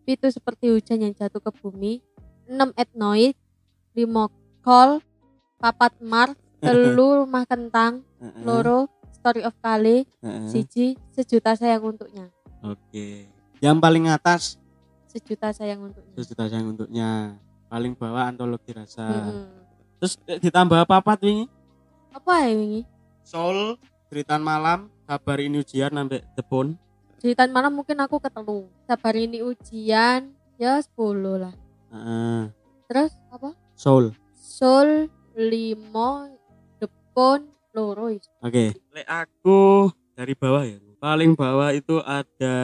Pitu 0.06 0.30
seperti 0.30 0.70
hujan 0.70 1.02
yang 1.02 1.12
jatuh 1.16 1.40
ke 1.42 1.50
bumi 1.50 2.04
6 2.46 2.76
etnoid 2.76 3.34
5 3.96 4.64
call 4.64 5.02
Papat 5.58 5.96
Mars 5.98 6.36
Telu 6.60 7.08
rumah 7.24 7.44
kentang 7.44 8.04
Loro 8.44 8.88
Story 9.12 9.42
of 9.44 9.56
heeh. 9.60 10.48
Siji 10.48 10.86
sejuta 11.10 11.56
sayang 11.56 11.82
untuknya 11.82 12.30
Oke. 12.64 13.28
Yang 13.60 13.76
paling 13.80 14.04
atas 14.08 14.42
Sejuta 15.10 15.48
sayang 15.50 15.80
untuknya 15.80 16.12
sejuta 16.16 16.44
sayang 16.48 16.76
untuknya. 16.76 17.40
Paling 17.66 17.98
bawah 17.98 18.30
antologi 18.30 18.70
rasa. 18.70 19.10
Mm-mm. 19.10 19.48
Terus 19.98 20.12
eh, 20.28 20.38
ditambah 20.38 20.86
apa 20.86 21.02
apa 21.02 21.18
ini? 21.24 21.50
Apa 22.14 22.46
ya 22.46 22.54
ini? 22.54 22.80
Soul, 23.26 23.74
Ceritaan 24.06 24.42
Malam, 24.42 24.86
Kabar 25.02 25.42
Ini 25.42 25.58
Ujian 25.58 25.90
sampai 25.90 26.22
The 26.38 26.42
Phone. 26.46 26.78
Ceritaan 27.16 27.50
malam 27.50 27.72
mungkin 27.72 27.96
aku 27.98 28.20
ketelu 28.20 28.68
Sabar 28.84 29.16
ini 29.16 29.40
ujian 29.40 30.36
Ya 30.60 30.78
10 30.78 31.40
lah 31.40 31.54
Heeh. 31.90 32.52
Terus 32.86 33.12
apa? 33.32 33.50
Soul. 33.74 34.14
Sol 34.36 35.08
limo 35.34 36.28
Depon 36.76 37.50
loro. 37.74 38.12
Oke. 38.44 38.76
Lek 38.94 39.08
aku 39.08 39.90
dari 40.14 40.36
bawah 40.36 40.62
ya. 40.62 40.78
Paling 41.02 41.34
bawah 41.34 41.72
itu 41.74 41.98
ada 42.04 42.56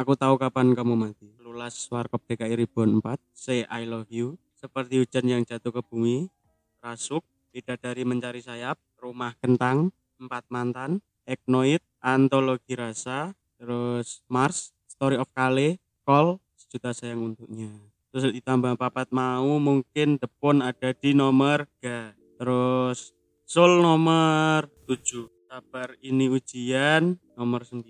Aku 0.00 0.16
tahu 0.16 0.40
kapan 0.40 0.72
kamu 0.72 0.96
mati. 0.96 1.28
Lulas 1.38 1.76
Warkop 1.92 2.24
DKI 2.24 2.56
Reborn 2.64 3.04
4, 3.04 3.20
Say 3.36 3.68
I 3.68 3.84
Love 3.84 4.08
You, 4.08 4.40
Seperti 4.56 4.96
Hujan 4.96 5.28
yang 5.28 5.42
Jatuh 5.44 5.68
ke 5.68 5.84
Bumi, 5.84 6.32
Rasuk, 6.80 7.20
Bidadari 7.52 8.02
Mencari 8.08 8.40
Sayap, 8.40 8.80
Rumah 8.96 9.36
Kentang, 9.36 9.92
Empat 10.22 10.46
Mantan, 10.46 11.02
Eknoid, 11.26 11.82
Antologi 11.98 12.78
Rasa, 12.78 13.34
terus 13.58 14.22
Mars, 14.30 14.70
Story 14.86 15.18
of 15.18 15.26
Kale, 15.34 15.82
Call, 16.06 16.38
Sejuta 16.54 16.94
Sayang 16.94 17.34
Untuknya. 17.34 17.74
Terus 18.12 18.30
ditambah 18.30 18.76
papat 18.76 19.08
mau 19.10 19.56
mungkin 19.56 20.20
Depon 20.20 20.62
ada 20.62 20.92
di 20.94 21.16
nomor 21.16 21.66
3. 21.80 22.14
Terus 22.38 23.16
Soul 23.48 23.80
nomor 23.80 24.68
7. 24.84 25.26
Sabar 25.48 25.96
ini 26.04 26.28
ujian 26.28 27.16
nomor 27.34 27.64
9. 27.64 27.82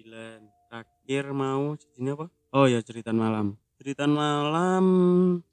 Terakhir 0.71 1.25
mau 1.35 1.75
ini 1.99 2.09
apa? 2.15 2.27
Oh 2.55 2.71
ya 2.71 2.79
Ceritan 2.87 3.19
Malam. 3.19 3.59
Ceritan 3.83 4.15
Malam 4.15 4.87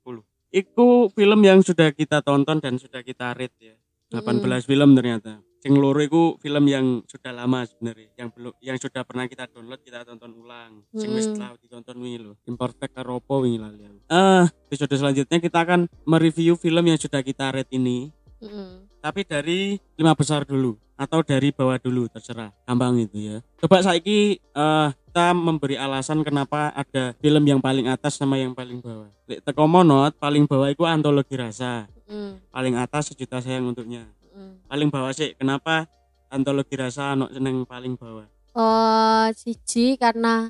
10. 0.05 0.21
Itu 0.53 1.09
film 1.17 1.41
yang 1.41 1.65
sudah 1.65 1.89
kita 1.89 2.21
tonton 2.21 2.61
dan 2.61 2.77
sudah 2.77 3.01
kita 3.01 3.33
rate 3.33 3.57
ya. 3.57 3.75
18 4.13 4.69
film 4.69 4.93
ternyata. 4.93 5.41
Sing 5.59 5.75
loro 5.75 5.99
iku 5.99 6.39
film 6.39 6.71
yang 6.71 7.03
sudah 7.03 7.35
lama 7.35 7.67
sebenarnya, 7.67 8.15
yang 8.15 8.31
belum 8.31 8.55
yang 8.63 8.79
sudah 8.79 9.03
pernah 9.03 9.27
kita 9.27 9.43
download 9.51 9.83
kita 9.83 10.07
tonton 10.07 10.31
ulang. 10.39 10.87
Sing 10.95 11.11
wis 11.11 11.27
Hmm. 11.27 11.35
telah 11.35 11.59
ditonton 11.59 11.99
wingi 11.99 12.19
lho. 12.23 12.33
Imperfect 12.47 12.95
karo 12.95 13.19
apa 13.19 13.33
wingi 13.43 13.59
lali 13.59 13.83
aku. 13.83 13.99
Eh, 14.07 14.45
episode 14.71 14.95
selanjutnya 14.95 15.37
kita 15.43 15.59
akan 15.67 15.91
mereview 16.07 16.55
film 16.55 16.87
yang 16.87 16.95
sudah 16.95 17.19
kita 17.19 17.51
rate 17.51 17.75
ini, 17.75 18.07
Mm-mm. 18.39 18.87
tapi 19.03 19.27
dari 19.27 19.75
lima 19.99 20.15
besar 20.15 20.47
dulu 20.47 20.79
atau 20.95 21.19
dari 21.27 21.51
bawah 21.51 21.75
dulu 21.75 22.07
terserah. 22.07 22.55
Gampang 22.63 22.95
itu 22.95 23.19
ya. 23.19 23.37
Coba 23.59 23.83
saiki 23.83 24.39
eh 24.39 24.89
kita 25.09 25.35
memberi 25.35 25.75
alasan 25.75 26.23
kenapa 26.23 26.71
ada 26.71 27.11
film 27.19 27.43
yang 27.43 27.59
paling 27.59 27.91
atas 27.91 28.15
sama 28.15 28.39
yang 28.39 28.55
paling 28.55 28.79
bawah. 28.79 29.11
Lek 29.27 29.43
teko 29.43 29.67
monot, 29.67 30.15
paling 30.15 30.47
bawah 30.47 30.71
itu 30.71 30.87
antologi 30.87 31.35
rasa, 31.35 31.91
Mm, 32.09 32.41
paling 32.49 32.73
atas 32.73 33.13
sejuta 33.13 33.37
sayang 33.37 33.69
untuknya. 33.69 34.07
Mm. 34.39 34.53
paling 34.65 34.87
bawah 34.87 35.11
sih 35.11 35.35
kenapa 35.35 35.91
antologi 36.27 36.73
rasa 36.73 37.11
anak 37.13 37.29
seneng 37.29 37.63
paling 37.63 37.93
bawah 37.93 38.23
Oh, 38.51 39.27
siji 39.33 39.93
karena 39.95 40.49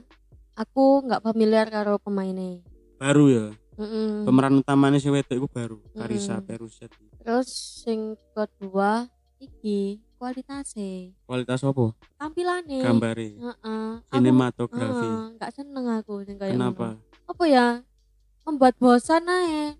aku 0.54 1.04
nggak 1.04 1.20
familiar 1.22 1.68
karo 1.68 1.98
pemainnya. 1.98 2.64
baru 2.96 3.26
ya 3.28 3.46
Mm-mm. 3.76 4.24
pemeran 4.24 4.56
utamanya 4.56 4.98
si 4.98 5.08
wedok 5.08 5.36
itu 5.36 5.48
baru 5.48 5.78
Karisa 5.94 6.38
Mm. 6.38 6.46
Peruset 6.46 6.92
Terus 7.18 7.50
sing 7.80 8.00
kedua 8.32 9.08
iki 9.38 10.00
kualitasnya, 10.16 11.16
kualitas 11.24 11.60
apa 11.62 11.96
tampilannya. 12.16 12.80
gambare 12.80 13.30
Heeh. 13.34 13.88
Aku- 14.02 14.08
sinematografi 14.10 15.00
Heeh, 15.02 15.24
nggak 15.34 15.52
seneng 15.54 15.86
aku 15.90 16.14
sing 16.22 16.36
kayak 16.36 16.54
kenapa 16.54 16.96
ngono. 16.96 17.04
Apa 17.26 17.44
ya? 17.46 17.68
Membuat 18.42 18.76
bosan 18.76 19.24
ae. 19.26 19.76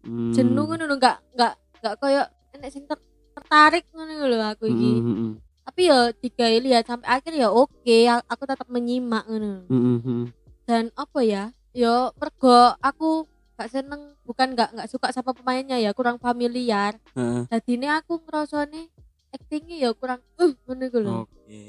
Hmm. 0.00 0.32
Jenuh 0.32 0.64
ngono 0.64 0.90
nggak 0.90 1.16
nggak 1.30 1.52
nggak 1.76 1.94
koyo 1.96 2.22
enek 2.52 2.66
sing 2.68 2.82
ter- 2.84 3.02
tertarik 3.40 3.84
ngono 3.96 4.28
lho 4.28 4.38
aku 4.44 4.68
iki. 4.68 4.92
Hmm, 5.00 5.14
hmm. 5.16 5.32
Tapi 5.64 5.80
ya 5.88 5.98
digawe 6.12 6.58
lihat 6.60 6.84
sampai 6.84 7.08
akhir 7.08 7.32
ya 7.32 7.48
oke, 7.48 7.98
aku 8.28 8.42
tetap 8.44 8.68
menyimak 8.68 9.24
ngono. 9.24 9.64
Hmm, 9.66 9.98
hmm. 10.04 10.22
Dan 10.68 10.92
apa 10.94 11.20
ya? 11.24 11.44
Ya 11.72 12.12
mergo 12.18 12.76
aku 12.82 13.24
gak 13.56 13.70
seneng 13.70 14.16
bukan 14.24 14.56
gak 14.56 14.72
nggak 14.72 14.88
suka 14.88 15.12
sama 15.12 15.30
pemainnya 15.32 15.76
ya 15.80 15.92
kurang 15.96 16.20
familiar. 16.20 16.98
Heeh. 17.16 17.48
Jadinya 17.48 18.00
aku 18.02 18.20
ngerasane 18.22 18.88
actingnya 19.30 19.76
ya 19.78 19.90
kurang 19.94 20.20
uh 20.38 20.52
ngono 20.66 20.82
iku 20.86 20.98
lho. 20.98 21.12
oke 21.22 21.62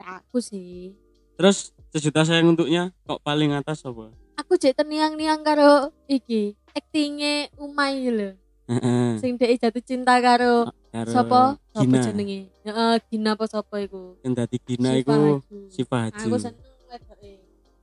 Aku 0.00 0.40
sih. 0.40 0.96
terus 1.36 1.72
sejuta 1.92 2.24
sayang 2.24 2.52
untuknya 2.52 2.92
kok 3.04 3.20
paling 3.24 3.52
atas 3.56 3.80
apa 3.88 4.12
Aku 4.36 4.56
jek 4.56 4.76
teniang-niang 4.76 5.40
karo 5.40 5.92
iki 6.08 6.56
actingnya 6.72 7.48
Umay 7.56 8.04
lho. 8.08 8.36
Heeh. 8.70 9.18
Sing 9.18 9.34
dhek 9.34 9.58
jatuh 9.58 9.82
cinta 9.82 10.14
karo 10.22 10.70
Karo 10.94 11.10
sapa? 11.10 11.40
Sapa 11.74 11.82
Gina 11.82 11.98
jenenge? 11.98 12.40
Heeh, 12.62 12.92
Gina 13.10 13.34
apa 13.34 13.44
sapa 13.50 13.82
iku? 13.82 14.14
yang 14.22 14.34
tadi 14.38 14.56
Gina 14.62 14.94
Haji. 14.94 15.42
Siva 15.70 16.06
Haji 16.06 16.26
Aku 16.30 16.38
seneng 16.38 16.70
wedoke. 16.86 17.32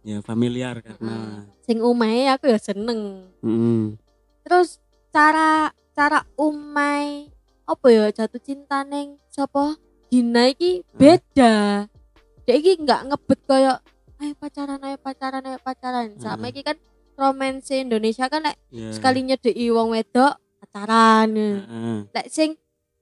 ya 0.08 0.18
familiar 0.24 0.80
karena 0.80 1.44
Sing 1.68 1.84
Umay 1.84 2.32
aku 2.32 2.48
ya 2.48 2.56
seneng. 2.56 3.28
Hmm. 3.44 4.00
Terus 4.48 4.80
cara 5.12 5.76
cara 5.92 6.24
Umay 6.40 7.28
apa 7.68 7.88
ya 7.92 8.08
jatuh 8.08 8.40
cinta 8.40 8.88
neng 8.88 9.20
sapa? 9.28 9.76
Gina 10.08 10.48
iki 10.48 10.88
beda. 10.96 11.88
Dia 12.48 12.56
iki 12.56 12.80
nggak 12.80 13.12
ngebet 13.12 13.40
kayak 13.44 13.84
ayo 14.24 14.34
pacaran 14.40 14.80
ayo 14.80 14.96
pacaran 14.96 15.44
ayo 15.44 15.60
pacaran. 15.60 16.16
Sama 16.16 16.48
Heeh. 16.48 16.56
iki 16.56 16.62
kan 16.64 16.80
romance 17.20 17.76
Indonesia 17.76 18.32
kan 18.32 18.48
lek 18.48 18.56
ya. 18.72 18.94
sekali 18.96 19.26
nyedeki 19.26 19.68
wong 19.74 19.92
wedok 19.92 20.38
pacaran. 20.78 21.30
Heeh. 21.34 21.98
Lek 22.14 22.28
sing 22.30 22.52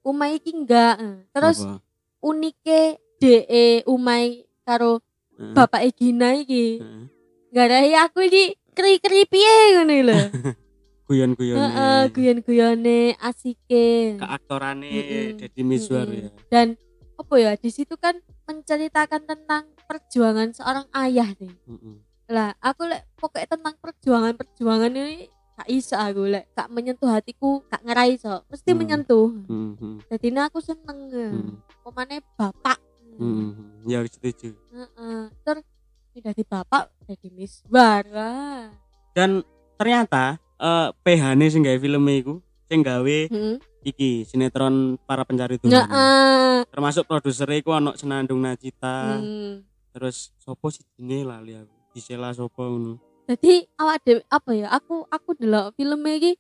Umay 0.06 0.38
iki 0.38 0.54
enggak. 0.54 1.02
Terus 1.34 1.66
Apa? 1.66 1.82
unike 2.22 3.02
DE 3.18 3.82
Umay 3.90 4.46
karo 4.62 5.02
Heeh. 5.36 5.54
bapak 5.58 5.82
Gina 5.98 6.38
iki. 6.38 6.80
Heeh. 6.80 7.04
Garahi 7.52 7.92
aku 7.98 8.24
iki 8.24 8.54
keri-keri 8.76 9.26
piye 9.26 9.56
ngono 9.76 9.96
lho. 10.06 10.20
guyon-guyon 11.10 11.58
Heeh, 11.58 12.02
guyon-guyone 12.10 13.14
asike. 13.22 14.18
keaktorane 14.18 14.90
Mm-mm. 14.90 15.38
Deddy 15.38 15.62
Mizwar 15.62 16.10
ya 16.10 16.34
Dan 16.50 16.74
apa 17.16 17.34
ya 17.38 17.54
di 17.54 17.70
situ 17.70 17.94
kan 17.94 18.18
menceritakan 18.50 19.22
tentang 19.30 19.70
perjuangan 19.86 20.50
seorang 20.54 20.86
ayah 20.98 21.30
nih. 21.38 21.54
Mm-mm. 21.70 22.02
Lah, 22.26 22.58
aku 22.58 22.90
lek 22.90 23.06
pokoknya 23.22 23.54
tentang 23.54 23.78
perjuangan-perjuangan 23.78 24.92
ini 24.98 25.30
gak 25.56 25.68
iso 25.68 25.96
aku 25.96 26.28
lek 26.28 26.52
gak 26.52 26.68
menyentuh 26.68 27.08
hatiku, 27.08 27.64
gak 27.68 27.80
ngerai 27.82 28.16
iso. 28.16 28.44
Mesti 28.48 28.72
Hmm. 28.72 28.80
menyentuh. 28.80 29.28
Mm-mm. 29.48 29.94
Jadi 30.12 30.28
aku 30.36 30.60
seneng. 30.60 31.00
Mm. 31.10 31.56
Pemane 31.82 32.20
bapak. 32.36 32.78
Mm-mm. 33.16 33.88
ya 33.88 34.04
setuju 34.04 34.52
Heeh. 34.76 35.32
Terus 35.42 35.64
ini 36.12 36.20
dari 36.20 36.44
bapak 36.44 36.92
jadi 37.08 37.28
misbar. 37.32 38.04
Wah. 38.12 38.68
dan 39.16 39.40
ternyata 39.76 40.36
eh 40.56 40.92
PH-ne 41.00 41.48
sing 41.48 41.64
gawe 41.64 41.80
filme 41.80 42.14
iku 42.20 42.44
sing 42.68 42.84
gawe 42.84 43.18
Heeh. 43.32 43.56
iki 43.82 44.28
sinetron 44.28 45.00
para 45.00 45.24
pencari 45.24 45.56
Tuhan 45.56 45.72
Heeh. 45.72 46.68
termasuk 46.68 47.08
produsernya 47.08 47.56
iku 47.56 47.72
ono 47.72 47.96
Senandung 47.96 48.44
Najita 48.44 49.16
Hmm. 49.16 49.64
terus 49.92 50.36
sopo 50.36 50.68
sih 50.68 50.84
ini 51.00 51.24
lali 51.24 51.56
aku 51.56 51.72
Gisela 51.92 52.36
sopo 52.36 52.68
ngono 52.68 53.00
Jadi 53.26 53.66
awak 53.76 53.98
dhewe 54.02 54.22
apa 54.28 54.52
ya? 54.52 54.68
Aku 54.72 55.06
aku 55.08 55.34
delok 55.34 55.74
film 55.74 56.02
iki 56.08 56.38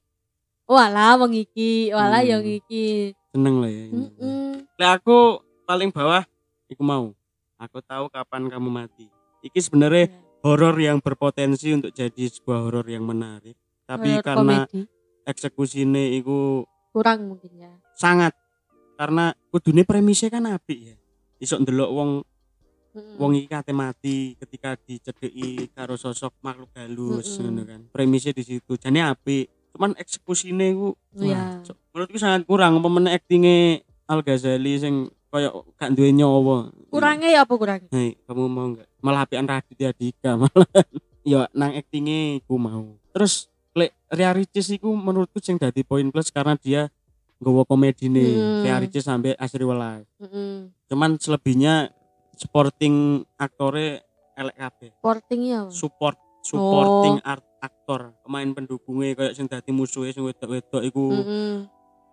walah 0.63 1.13
wong 1.15 1.34
iki, 1.34 1.89
walah 1.89 2.21
Hmm. 2.21 2.32
yang 2.32 2.43
iki. 2.43 3.13
seneng 3.30 3.60
lah 3.60 3.67
ya 3.67 3.84
Heeh. 3.86 4.63
Lek 4.76 4.91
aku 4.95 5.17
paling 5.63 5.91
bawah 5.91 6.24
iku 6.65 6.82
mau 6.82 7.12
aku 7.56 7.84
tahu 7.84 8.08
kapan 8.08 8.48
kamu 8.48 8.69
mati 8.71 9.12
iki 9.41 9.60
sebenarnya 9.60 10.08
horor 10.39 10.71
yang 10.76 10.98
berpotensi 10.98 11.69
untuk 11.69 11.91
jadi 11.91 12.15
sebuah 12.26 12.63
horor 12.63 12.88
yang 12.88 13.04
menarik 13.04 13.60
tapi 13.84 14.08
Horor 14.10 14.24
karena 14.24 14.58
komedi. 14.63 14.88
eksekusinya 15.26 16.00
iku 16.15 16.63
kurang 16.89 17.28
mungkin 17.28 17.52
ya. 17.60 17.76
sangat 17.91 18.32
karena 18.95 19.36
kudune 19.50 19.84
premisnya 19.84 20.32
kan 20.32 20.48
apik 20.48 20.80
ya 20.80 20.95
iso 21.38 21.60
ndelok 21.60 21.89
wong 21.91 22.10
Mm-mm. 22.95 23.15
wong 23.17 23.31
iki 23.36 23.47
kate 23.47 23.69
mati 23.69 24.17
ketika 24.36 24.79
dicedeki 24.79 25.67
karo 25.69 25.93
sosok 25.93 26.31
makhluk 26.39 26.71
halus 26.73 27.36
Mm-mm. 27.36 27.43
ngono 27.45 27.62
kan 27.63 27.81
premisnya 27.89 28.31
di 28.31 28.41
situ 28.41 28.73
jane 28.75 29.03
apik 29.03 29.51
cuman 29.69 29.91
eksekusinya 29.93 30.63
iku 30.65 30.95
Iya. 31.13 31.36
wah, 31.36 31.51
so- 31.62 31.79
menurutku 31.91 32.15
sangat 32.15 32.43
kurang 32.43 32.79
apa 32.79 32.88
meneh 32.88 33.13
aktinge 33.13 33.84
Al 34.05 34.21
Ghazali 34.21 34.73
sing 34.77 34.95
koyo 35.27 35.67
gak 35.75 35.91
duwe 35.91 36.10
nyawa 36.10 36.71
Kurangnya 36.88 37.27
ya 37.27 37.43
apa 37.43 37.53
kurangnya? 37.53 37.91
Hei, 37.91 38.15
kamu 38.23 38.43
mau 38.45 38.71
nggak 38.71 38.88
malah 39.01 39.21
apian 39.21 39.43
Raditya 39.43 39.91
Dika 39.91 40.38
malah 40.38 40.63
ya 41.27 41.49
nang 41.51 41.73
aktingnya 41.73 42.39
aku 42.39 42.55
mau 42.55 42.95
terus 43.12 43.49
lek 43.71 43.91
Ria 44.08 44.31
Ricis 44.31 44.71
iku 44.71 44.88
menurutku 44.89 45.38
sing 45.38 45.58
dadi 45.58 45.81
poin 45.81 46.08
plus 46.08 46.29
karena 46.29 46.55
dia 46.55 46.88
nggawa 47.36 47.65
komedi 47.65 48.08
nih 48.08 48.31
Hmm. 48.31 48.63
Ria 48.63 48.77
Ricis 48.77 49.03
sampai 49.03 49.36
Asri 49.36 49.62
Welas 49.62 50.08
Heeh. 50.17 50.71
cuman 50.86 51.17
selebihnya 51.17 51.91
supporting 52.38 52.93
aktore 53.36 54.04
elek 54.34 54.56
kabeh 54.56 54.89
Portingnya 54.98 55.65
apa? 55.65 55.71
support 55.71 56.15
supporting 56.39 57.17
Oh. 57.17 57.28
art 57.28 57.45
aktor 57.60 58.13
pemain 58.21 58.45
pendukungnya 58.48 59.13
kayak 59.13 59.34
sing 59.34 59.45
dadi 59.45 59.71
musuhnya 59.71 60.12
sing 60.12 60.21
wedok-wedok 60.21 60.82
iku 60.84 61.04
Heeh. 61.12 61.54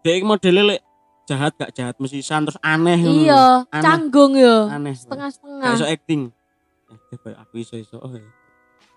dia 0.00 0.12
iki 0.14 0.24
modele 0.24 0.62
lek 0.66 0.80
jahat 1.22 1.52
gak 1.54 1.70
jahat 1.70 1.94
mesisan 1.96 2.42
terus 2.42 2.58
aneh 2.60 2.98
ngono. 2.98 3.22
Iya, 3.22 3.44
Aneh. 3.68 3.78
canggung 3.80 4.32
ya. 4.34 4.56
aneh 4.70 4.90
Setengah-setengah. 4.92 5.70
iso 5.72 5.84
acting 5.84 6.22
eh 6.88 6.98
coba 7.12 7.28
aku 7.38 7.54
iso 7.58 7.74
iso 7.74 7.96
oh, 7.96 8.10
ya. 8.10 8.24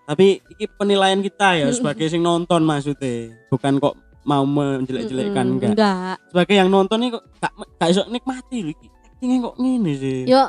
tapi 0.04 0.40
iki 0.50 0.64
penilaian 0.70 1.18
kita 1.18 1.56
ya 1.56 1.66
sebagai 1.70 2.06
sing 2.06 2.20
nonton 2.20 2.60
maksudnya 2.60 3.30
bukan 3.46 3.76
kok 3.76 3.94
mau 4.22 4.42
menjelek-jelekkan 4.42 5.44
Mm-mm, 5.46 5.56
enggak 5.56 5.70
Enggak. 5.72 6.16
sebagai 6.26 6.54
yang 6.56 6.68
nonton 6.68 6.98
ini 6.98 7.10
kok 7.10 7.24
gak, 7.36 7.50
gak 7.76 7.88
iso 7.88 8.02
nikmati 8.06 8.58
lho 8.58 8.70
iki 8.70 8.86
actingnya 9.06 9.38
kok 9.44 9.54
ngene 9.56 9.92
sih 9.94 10.18
Yo 10.24 10.42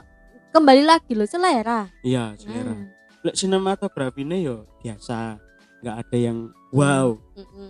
kembali 0.58 0.84
lagi 0.90 1.14
loh 1.14 1.30
selera. 1.30 1.86
iya 2.02 2.34
selera. 2.34 2.74
Hmm. 2.74 2.90
lek 3.22 3.36
sinematografinya 3.38 4.38
yo 4.42 4.66
biasa. 4.82 5.38
Nggak 5.86 5.96
ada 6.02 6.18
yang 6.18 6.38
wow. 6.74 7.14
Mm-mm. 7.38 7.70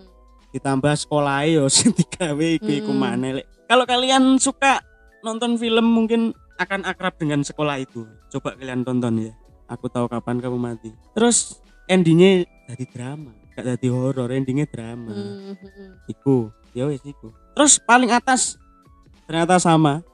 ditambah 0.55 0.93
sekolah 0.95 1.43
yo 1.51 1.67
sing 1.73 1.91
digawe 1.91 2.47
iku 2.55 2.71
iku 2.71 2.91
Mm-mm. 2.95 3.03
maneh. 3.03 3.31
Lek 3.43 3.45
kalau 3.67 3.83
kalian 3.83 4.39
suka 4.39 4.79
nonton 5.19 5.59
film 5.59 5.83
mungkin 5.83 6.31
akan 6.55 6.87
akrab 6.87 7.19
dengan 7.19 7.43
sekolah 7.43 7.83
itu. 7.83 8.07
Coba 8.31 8.55
kalian 8.55 8.87
tonton 8.87 9.27
ya. 9.27 9.33
Aku 9.67 9.91
tahu 9.91 10.07
kapan 10.07 10.39
kamu 10.39 10.55
mati. 10.55 10.95
Terus 11.11 11.59
endingnya 11.91 12.47
jadi 12.71 12.85
drama 12.87 13.31
gak 13.57 13.65
jadi 13.75 13.87
horor 13.89 14.29
endingnya 14.31 14.69
drama. 14.69 15.11
Mm-mm. 15.11 16.07
iku 16.07 16.55
ya 16.71 16.87
wes 16.87 17.03
iku. 17.03 17.35
Terus 17.51 17.83
paling 17.83 18.15
atas 18.15 18.55
ternyata 19.27 19.59
sama. 19.59 20.05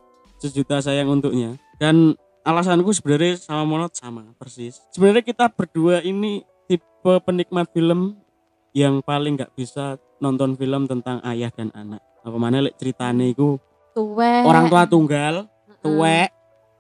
Sejuta 0.42 0.82
sayang 0.84 1.08
untuknya. 1.08 1.56
Dan 1.80 2.20
alasanku 2.44 2.92
sebenarnya 2.92 3.40
sama 3.40 3.64
monot 3.64 3.96
sama 3.96 4.36
persis. 4.36 4.84
Sebenarnya 4.92 5.24
kita 5.24 5.48
berdua 5.48 6.04
ini 6.04 6.44
tipe 6.68 7.14
penikmat 7.24 7.72
film 7.72 8.20
yang 8.76 9.00
paling 9.00 9.40
nggak 9.40 9.56
bisa 9.56 9.96
nonton 10.20 10.56
film 10.60 10.86
tentang 10.86 11.24
ayah 11.24 11.50
dan 11.56 11.72
anak. 11.72 12.04
Apa 12.24 12.38
mana 12.40 12.64
lek 12.64 12.76
ceritane 12.80 13.32
iku 13.32 13.60
Tuwek. 13.96 14.44
orang 14.48 14.72
tua 14.72 14.84
tunggal 14.88 15.46
tuwek 15.84 16.32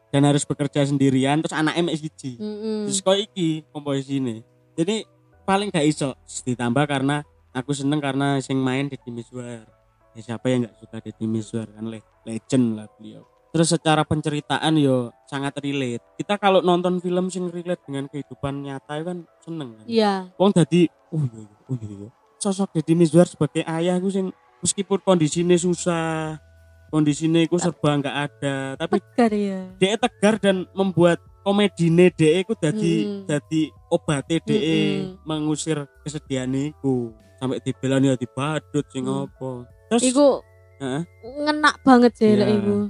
dan 0.10 0.24
harus 0.26 0.48
bekerja 0.48 0.88
sendirian 0.88 1.44
terus 1.44 1.54
anaknya 1.54 1.84
mek 1.92 1.98
siji. 2.00 2.40
Mm-mm. 2.40 2.88
terus 2.88 3.04
kok 3.04 3.18
iki 3.20 3.68
komposisi 3.70 4.18
ini 4.18 4.42
jadi 4.74 5.04
paling 5.44 5.70
gak 5.70 5.86
iso 5.86 6.16
ditambah 6.24 6.88
karena 6.88 7.22
aku 7.52 7.76
seneng 7.76 8.00
karena 8.02 8.40
sing 8.42 8.58
main 8.58 8.90
Deddy 8.90 9.12
Mizwar. 9.14 9.68
Ya 10.14 10.22
siapa 10.22 10.46
yang 10.50 10.66
nggak 10.66 10.78
suka 10.78 10.98
Deddy 11.04 11.26
Mizwar 11.26 11.68
kan 11.70 11.86
le- 11.90 12.06
legend 12.26 12.80
lah 12.80 12.88
beliau 12.98 13.26
terus 13.54 13.70
secara 13.70 14.02
penceritaan 14.02 14.74
yo 14.76 15.14
sangat 15.24 15.54
relate 15.62 16.02
kita 16.18 16.36
kalau 16.36 16.60
nonton 16.60 16.98
film 16.98 17.30
sing 17.30 17.48
relate 17.48 17.86
dengan 17.86 18.10
kehidupan 18.10 18.60
nyata 18.60 18.94
kan 19.00 19.18
seneng 19.40 19.78
kan 19.78 19.86
Iya. 19.86 20.14
wong 20.36 20.52
dadi 20.52 20.90
oh 21.10 21.22
iya 21.24 21.40
iya, 21.40 21.58
oh 21.64 21.78
iya 21.78 21.90
iya. 21.96 22.10
sosok 22.36 22.74
Deddy 22.74 22.94
Mizwar 22.94 23.24
sebagai 23.24 23.62
ayah 23.64 23.96
ku 23.98 24.10
sing 24.10 24.34
meskipun 24.60 25.00
kondisinya 25.00 25.54
susah 25.54 26.42
kondisinya 26.90 27.40
itu 27.40 27.56
serba 27.56 27.94
nggak 27.96 28.18
ada 28.18 28.56
tapi 28.76 28.98
Tegar 28.98 29.32
ya. 29.32 29.60
dia 29.78 29.96
tegar 29.98 30.36
dan 30.38 30.66
membuat 30.74 31.22
komedine 31.42 32.10
dia 32.10 32.42
itu 32.42 32.54
jadi 32.56 32.94
Mm. 33.06 33.24
jadi 33.28 33.62
obatnya 33.88 34.38
dia 34.42 34.58
Mm-mm. 34.58 35.22
mengusir 35.24 35.78
kesedihan 36.02 36.50
itu 36.50 37.14
sampai 37.38 37.60
dibelani 37.60 38.10
ya 38.10 38.16
dibadut 38.16 38.86
sing 38.90 39.06
Mm. 39.06 39.30
apa 39.30 39.52
terus 39.88 40.02
Iku 40.04 40.42
Heeh. 40.80 41.02
ngenak 41.38 41.76
banget 41.82 42.12
sih 42.14 42.34
lek 42.34 42.50
iku. 42.50 42.90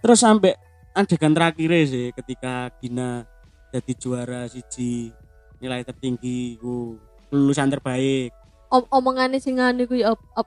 Terus 0.00 0.18
sampai 0.22 0.54
adegan 0.94 1.34
terakhir 1.34 1.70
sih 1.86 2.10
ketika 2.14 2.72
Gina 2.82 3.24
jadi 3.70 3.92
juara 3.98 4.42
siji 4.48 5.12
nilai 5.58 5.82
tertinggi 5.84 6.56
ku 6.58 6.96
lulusan 7.28 7.68
terbaik 7.68 8.32
Om 8.68 8.84
omongane 8.92 9.40
sing 9.40 9.56
ngene 9.56 9.88
kuwi 9.88 10.04
op, 10.04 10.20
op 10.36 10.44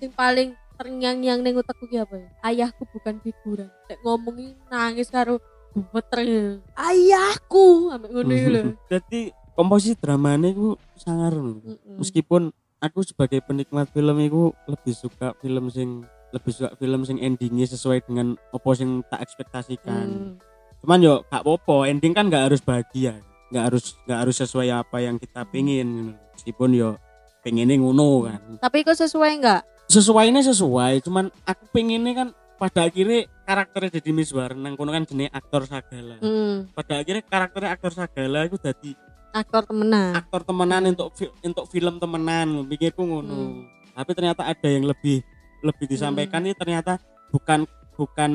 sing 0.00 0.08
paling 0.16 0.56
terngiang-ngiang 0.80 1.44
ning 1.44 1.52
utekku 1.60 1.84
ki 1.84 2.00
apa 2.00 2.16
ya? 2.16 2.28
Ayahku 2.40 2.88
bukan 2.88 3.20
figuran. 3.20 3.68
Lek 3.92 4.00
ngomongi 4.00 4.56
nangis 4.72 5.12
karo 5.12 5.36
gemeter. 5.76 6.64
Ayahku 6.72 7.92
ambek 7.92 8.08
ngono 8.08 8.32
iki 8.32 8.48
lho. 8.48 8.62
jadi 8.92 9.36
komposisi 9.52 10.00
dramanya 10.00 10.48
ku 10.56 10.80
sangar 10.96 11.36
Mm-mm. 11.36 12.00
meskipun 12.00 12.56
aku 12.80 13.04
sebagai 13.04 13.44
penikmat 13.44 13.92
film 13.92 14.16
itu 14.24 14.56
lebih 14.64 14.94
suka 14.96 15.36
film 15.44 15.68
sing 15.68 16.08
lebih 16.32 16.52
suka 16.52 16.72
film 16.80 17.04
sing 17.04 17.20
endingnya 17.20 17.68
sesuai 17.68 18.08
dengan 18.08 18.34
apa 18.36 18.68
sing 18.72 19.04
tak 19.08 19.20
ekspektasikan. 19.22 20.06
Mm. 20.08 20.34
cuman 20.82 20.98
yo 20.98 21.22
gak 21.30 21.46
popo 21.46 21.86
ending 21.86 22.10
kan 22.10 22.26
gak 22.26 22.50
harus 22.50 22.58
bahagia. 22.58 23.22
Gak 23.54 23.70
harus 23.70 23.94
gak 24.08 24.26
harus 24.26 24.36
sesuai 24.40 24.68
apa 24.72 24.98
yang 24.98 25.20
kita 25.20 25.46
pengen 25.46 26.18
meskipun 26.34 26.74
yo 26.74 26.98
pengennya 27.46 27.78
ngono 27.78 28.26
kan. 28.26 28.40
Tapi 28.58 28.82
kok 28.82 28.98
sesuai 28.98 29.32
enggak? 29.38 29.62
sesuainya 29.92 30.40
sesuai 30.40 31.04
cuman 31.04 31.28
aku 31.44 31.64
pengennya 31.68 32.12
kan 32.16 32.28
pada 32.56 32.88
akhirnya 32.88 33.28
karakternya 33.44 34.00
jadi 34.00 34.10
Miswar 34.14 34.56
nang 34.56 34.78
kono 34.78 34.94
kan 34.94 35.04
jenis 35.04 35.28
aktor 35.34 35.68
sagala. 35.68 36.16
Hmm, 36.24 36.72
pada 36.72 37.04
akhirnya 37.04 37.22
karakternya 37.28 37.70
aktor 37.76 37.92
sagala 37.92 38.48
itu 38.48 38.56
jadi 38.56 38.90
aktor 39.36 39.68
temenan. 39.68 40.16
aktor 40.16 40.40
temenan 40.48 40.82
untuk 40.88 41.12
untuk 41.44 41.64
film 41.68 42.00
temenan. 42.00 42.64
Pikirku 42.64 43.02
ngono. 43.04 43.34
Hmm. 43.34 43.60
tapi 43.92 44.16
ternyata 44.16 44.48
ada 44.48 44.68
yang 44.72 44.88
lebih 44.88 45.20
lebih 45.62 45.86
disampaikan 45.86 46.42
ini 46.42 46.52
ternyata 46.52 46.98
bukan 47.30 47.64
bukan 47.92 48.32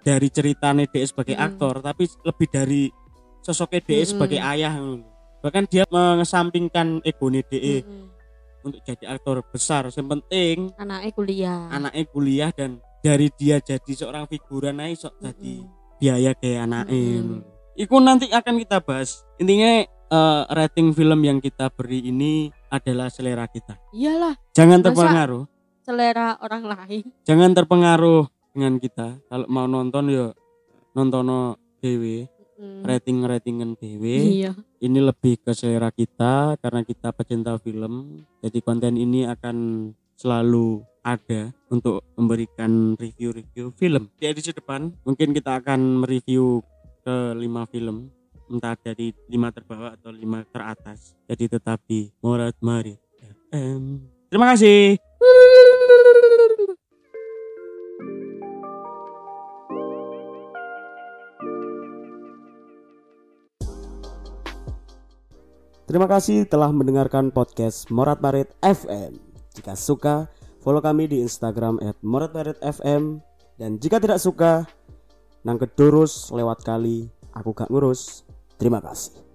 dari 0.00 0.28
ceritanya 0.28 0.86
dia 0.86 1.04
sebagai 1.04 1.34
Hmm. 1.34 1.46
aktor 1.46 1.74
tapi 1.80 2.08
lebih 2.24 2.48
dari 2.48 2.82
sosoknya 3.40 3.80
dia 3.80 4.00
Hmm. 4.00 4.08
sebagai 4.08 4.40
ayah 4.40 4.74
bahkan 5.40 5.64
dia 5.64 5.84
mengesampingkan 5.88 7.00
ego 7.02 7.26
dia 7.32 7.80
Mm-mm. 7.80 8.12
untuk 8.60 8.80
jadi 8.84 9.04
aktor 9.08 9.40
besar 9.42 9.88
yang 9.88 10.08
penting 10.10 10.68
Anaknya 10.76 11.10
kuliah. 11.10 11.60
anaknya 11.72 12.04
kuliah 12.06 12.50
dan 12.52 12.70
dari 13.00 13.32
dia 13.34 13.56
jadi 13.58 13.88
seorang 13.90 14.28
figuran 14.28 14.76
aja 14.78 15.08
sok 15.08 15.14
jadi 15.18 15.54
biaya 15.96 16.30
kayak 16.34 16.60
anaknya 16.64 17.20
Mm-mm. 17.20 17.40
Iku 17.72 17.96
nanti 17.96 18.28
akan 18.28 18.60
kita 18.60 18.84
bahas 18.84 19.24
intinya 19.36 19.80
eh, 19.88 20.42
rating 20.52 20.92
film 20.92 21.20
yang 21.24 21.40
kita 21.40 21.72
beri 21.72 22.04
ini 22.04 22.52
adalah 22.68 23.08
selera 23.08 23.48
kita 23.48 23.80
Iyalah, 23.90 24.36
jangan 24.52 24.84
terpengaruh 24.84 25.48
selera 25.90 26.38
orang 26.38 26.62
lain. 26.62 27.02
jangan 27.26 27.50
terpengaruh 27.50 28.30
dengan 28.54 28.78
kita. 28.78 29.18
Kalau 29.26 29.46
mau 29.50 29.66
nonton 29.66 30.06
yo 30.06 30.26
nontono 30.92 31.58
dewe 31.78 32.30
Mm. 32.60 32.84
rating 32.84 33.24
ratingan 33.24 33.72
dewe 33.72 34.44
Iya. 34.44 34.52
ini 34.84 35.00
lebih 35.00 35.40
ke 35.40 35.56
selera 35.56 35.88
kita 35.88 36.60
karena 36.60 36.84
kita 36.84 37.08
pecinta 37.08 37.56
film. 37.56 38.20
Jadi 38.44 38.60
konten 38.60 39.00
ini 39.00 39.24
akan 39.24 39.88
selalu 40.12 40.84
ada 41.00 41.56
untuk 41.72 42.04
memberikan 42.20 43.00
review-review 43.00 43.72
film. 43.72 44.12
Di 44.20 44.28
edisi 44.28 44.52
depan 44.52 44.92
mungkin 45.08 45.32
kita 45.32 45.56
akan 45.56 46.04
mereview 46.04 46.60
ke 47.00 47.32
lima 47.32 47.64
film. 47.64 48.12
Entah 48.52 48.76
dari 48.76 49.16
lima 49.24 49.48
terbawah 49.48 49.96
atau 49.96 50.12
lima 50.12 50.44
teratas. 50.44 51.16
Jadi 51.32 51.48
tetap 51.48 51.80
di 51.88 52.12
Morat 52.20 52.60
Marit 52.60 53.00
FM 53.16 54.04
terima 54.28 54.52
kasih 54.52 55.00
Terima 65.90 66.06
kasih 66.06 66.46
telah 66.46 66.70
mendengarkan 66.70 67.34
podcast 67.34 67.90
Morat 67.90 68.22
Marit 68.22 68.54
FM. 68.62 69.18
Jika 69.58 69.74
suka, 69.74 70.30
follow 70.62 70.78
kami 70.78 71.10
di 71.10 71.18
Instagram 71.18 71.82
at 71.82 71.98
Morat 71.98 72.30
Marit 72.30 72.54
FM. 72.62 73.18
Dan 73.58 73.74
jika 73.82 73.98
tidak 73.98 74.22
suka, 74.22 74.70
nang 75.42 75.58
kedurus 75.58 76.30
lewat 76.30 76.62
kali, 76.62 77.10
aku 77.34 77.50
gak 77.50 77.74
ngurus. 77.74 78.22
Terima 78.54 78.78
kasih. 78.78 79.29